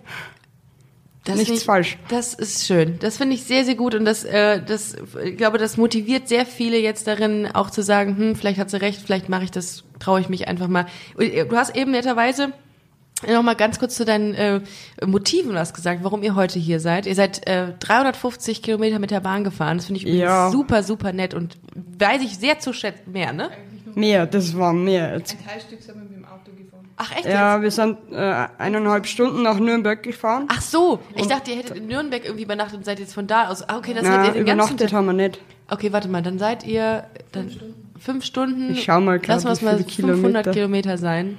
[1.25, 1.99] Das Nichts ich- falsch.
[2.09, 2.99] Das ist schön.
[2.99, 6.45] Das finde ich sehr, sehr gut und das, äh, das, ich glaube, das motiviert sehr
[6.47, 9.85] viele jetzt darin, auch zu sagen, hm, vielleicht hat sie recht, vielleicht mache ich das,
[10.01, 10.87] traue ich mich einfach mal.
[11.19, 12.53] Äh, Du hast eben netterweise
[13.33, 14.61] noch mal ganz kurz zu deinen äh,
[15.07, 17.07] Motiven was gesagt, warum ihr heute hier seid.
[17.07, 19.77] Ihr seid äh, 350 Kilometer mit der Bahn gefahren.
[19.79, 20.51] Das finde ich Ja.
[20.51, 21.57] super, super nett und
[21.99, 23.13] weiß ich sehr zu schätzen.
[23.13, 23.49] Mehr, ne?
[23.95, 25.13] Mehr, das war mehr.
[25.13, 26.72] Ein Teilstück sind wir mit dem Auto gefahren.
[26.97, 27.25] Ach echt?
[27.27, 27.63] Ja, jetzt?
[27.63, 30.47] wir sind äh, eineinhalb Stunden nach Nürnberg gefahren.
[30.49, 33.49] Ach so, ich dachte, ihr hättet in Nürnberg irgendwie übernachtet und seid jetzt von da
[33.49, 33.69] aus.
[33.69, 34.93] Ah, okay, das Na, seid ihr den ganzen übernachtet Tag.
[34.93, 35.41] haben wir nicht.
[35.71, 37.51] Okay, warte mal, dann seid ihr dann
[37.99, 38.73] fünf Stunden.
[38.73, 40.51] Ich schau mal grad, Lass mal es wie mal viele 500 Kilometer.
[40.53, 41.39] Kilometer sein.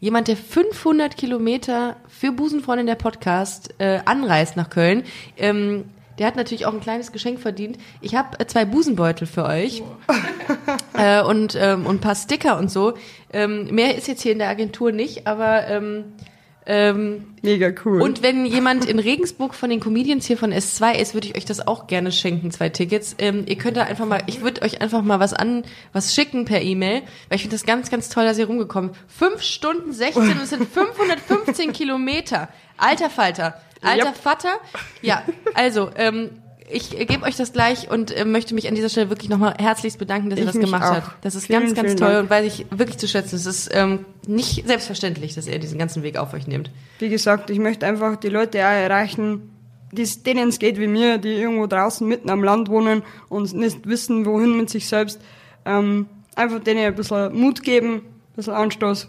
[0.00, 5.04] Jemand, der 500 Kilometer für Busenfreundin der Podcast äh, anreist nach Köln,
[5.36, 5.84] ähm,
[6.22, 7.78] der hat natürlich auch ein kleines Geschenk verdient.
[8.00, 9.82] Ich habe äh, zwei Busenbeutel für euch
[10.96, 12.94] äh, und, ähm, und ein paar Sticker und so.
[13.32, 16.12] Ähm, mehr ist jetzt hier in der Agentur nicht, aber ähm,
[16.66, 18.00] ähm, Mega cool.
[18.00, 21.44] und wenn jemand in Regensburg von den Comedians hier von S2 ist, würde ich euch
[21.44, 23.16] das auch gerne schenken, zwei Tickets.
[23.18, 26.44] Ähm, ihr könnt da einfach mal, ich würde euch einfach mal was an, was schicken
[26.44, 28.92] per E-Mail, weil ich finde das ganz, ganz toll, dass ihr rumgekommen.
[29.08, 32.48] Fünf Stunden 16 und es sind 515 Kilometer.
[32.76, 33.60] Alter Falter.
[33.82, 34.16] Alter Yep.
[34.16, 34.52] Vater.
[35.02, 36.30] Ja, also, ähm,
[36.70, 39.98] ich gebe euch das gleich und äh, möchte mich an dieser Stelle wirklich nochmal herzlichst
[39.98, 40.94] bedanken, dass ihr Ich das gemacht auch.
[41.08, 41.24] habt.
[41.24, 42.22] Das ist Vielen, ganz, ganz toll Dank.
[42.24, 43.36] und weiß ich wirklich zu schätzen.
[43.36, 46.70] Es ist ähm, nicht selbstverständlich, dass ihr diesen ganzen Weg auf euch nehmt.
[46.98, 49.50] Wie gesagt, ich möchte einfach die Leute auch erreichen,
[49.92, 54.24] denen es geht wie mir, die irgendwo draußen mitten am Land wohnen und nicht wissen,
[54.24, 55.20] wohin mit sich selbst.
[55.66, 58.02] Ähm, einfach denen ein bisschen Mut geben, ein
[58.36, 59.08] bisschen Anstoß.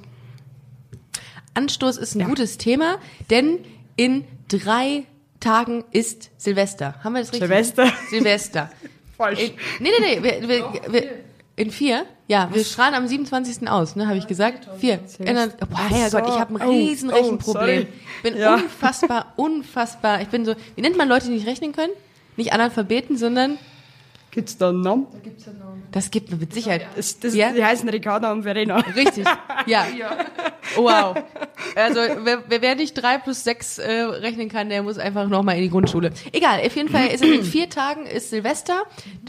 [1.54, 2.28] Anstoß ist ein Ja.
[2.28, 2.97] gutes Thema,
[3.30, 3.60] denn
[3.95, 5.04] in drei
[5.44, 6.96] Tagen ist Silvester.
[7.04, 7.48] Haben wir das richtig?
[7.48, 7.91] Silvester?
[8.10, 8.72] Silvester.
[9.18, 9.39] Falsch.
[9.39, 10.24] In, nee, nee, nee.
[10.24, 11.10] Wir, wir, wir,
[11.56, 12.06] in vier?
[12.28, 13.70] Ja, wir strahlen am 27.
[13.70, 14.08] aus, ne?
[14.08, 14.68] Habe ich gesagt?
[14.80, 14.98] Vier.
[14.98, 16.34] Boah, Ach Herrgott, so.
[16.34, 17.88] ich habe ein Oh, riesen oh, Rechenproblem.
[18.18, 18.56] Ich bin Ja.
[18.56, 20.22] unfassbar, unfassbar.
[20.22, 21.94] Ich bin so, wie nennt man Leute, die nicht rechnen können?
[22.38, 23.58] Nicht Analphabeten, sondern
[24.32, 25.06] Gibt's da einen Namen?
[25.91, 26.88] das gibt mir mit Sicherheit.
[26.96, 27.52] Das, das, Ja?
[27.52, 28.78] Die heißen Ricarda und Verena.
[28.96, 29.28] Richtig,
[29.68, 29.86] ja.
[30.76, 31.15] Wow.
[31.76, 35.63] Also wer, wer, nicht drei plus sechs äh, rechnen kann, der muss einfach nochmal in
[35.63, 36.11] die Grundschule.
[36.32, 38.84] Egal, auf jeden Fall ist es in vier Tagen ist Silvester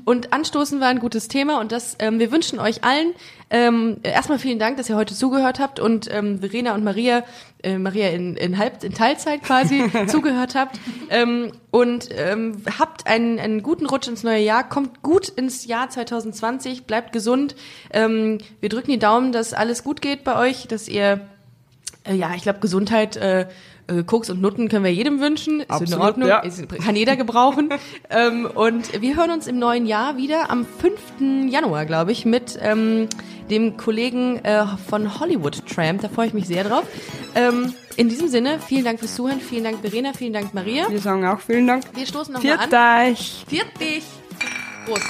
[0.04, 3.14] und Anstoßen war ein gutes Thema und das, ähm, wir wünschen euch allen
[3.54, 7.22] ähm, erstmal vielen Dank, dass ihr heute zugehört habt und ähm, Verena und Maria,
[7.62, 13.38] äh, Maria in, in, Halb, in Teilzeit quasi zugehört habt ähm, und ähm, habt einen,
[13.38, 17.54] einen guten Rutsch ins neue Jahr, kommt gut ins Jahr 2020, bleibt gesund.
[17.92, 21.20] Ähm, wir drücken die Daumen, dass alles gut geht bei euch, dass ihr
[22.12, 23.46] ja, ich glaube, Gesundheit äh,
[23.86, 25.60] Äh, Koks und Nutten können wir jedem wünschen.
[25.60, 26.28] Ist in Absolut, Ordnung.
[26.30, 26.38] ja.
[26.38, 27.68] Ist, kann jeder gebrauchen.
[28.10, 31.50] ähm, und wir hören uns im neuen Jahr wieder am 5.
[31.52, 33.08] Januar, glaube ich, mit ähm,
[33.50, 36.00] dem Kollegen äh, von Hollywood Tramp.
[36.00, 36.84] Da freue ich mich sehr drauf.
[37.34, 39.40] Ähm, in diesem Sinne, vielen Dank fürs Zuhören.
[39.40, 40.14] Vielen Dank, Verena.
[40.14, 40.88] Vielen Dank, Maria.
[40.88, 41.84] Wir sagen auch vielen Dank.
[41.94, 43.10] Wir stoßen nochmal Viert an.
[43.12, 43.44] euch.
[43.46, 44.04] Viert dich.
[44.86, 45.04] Prost.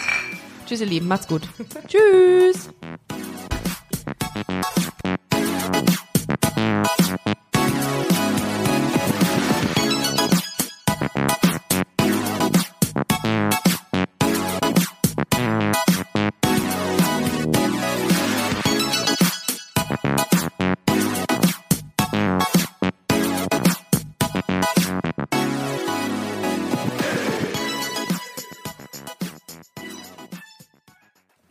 [0.66, 1.06] Tschüss, ihr Lieben.
[1.06, 1.42] Macht's gut.
[1.86, 2.70] Tschüss.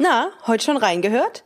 [0.03, 1.45] Na, heute schon reingehört?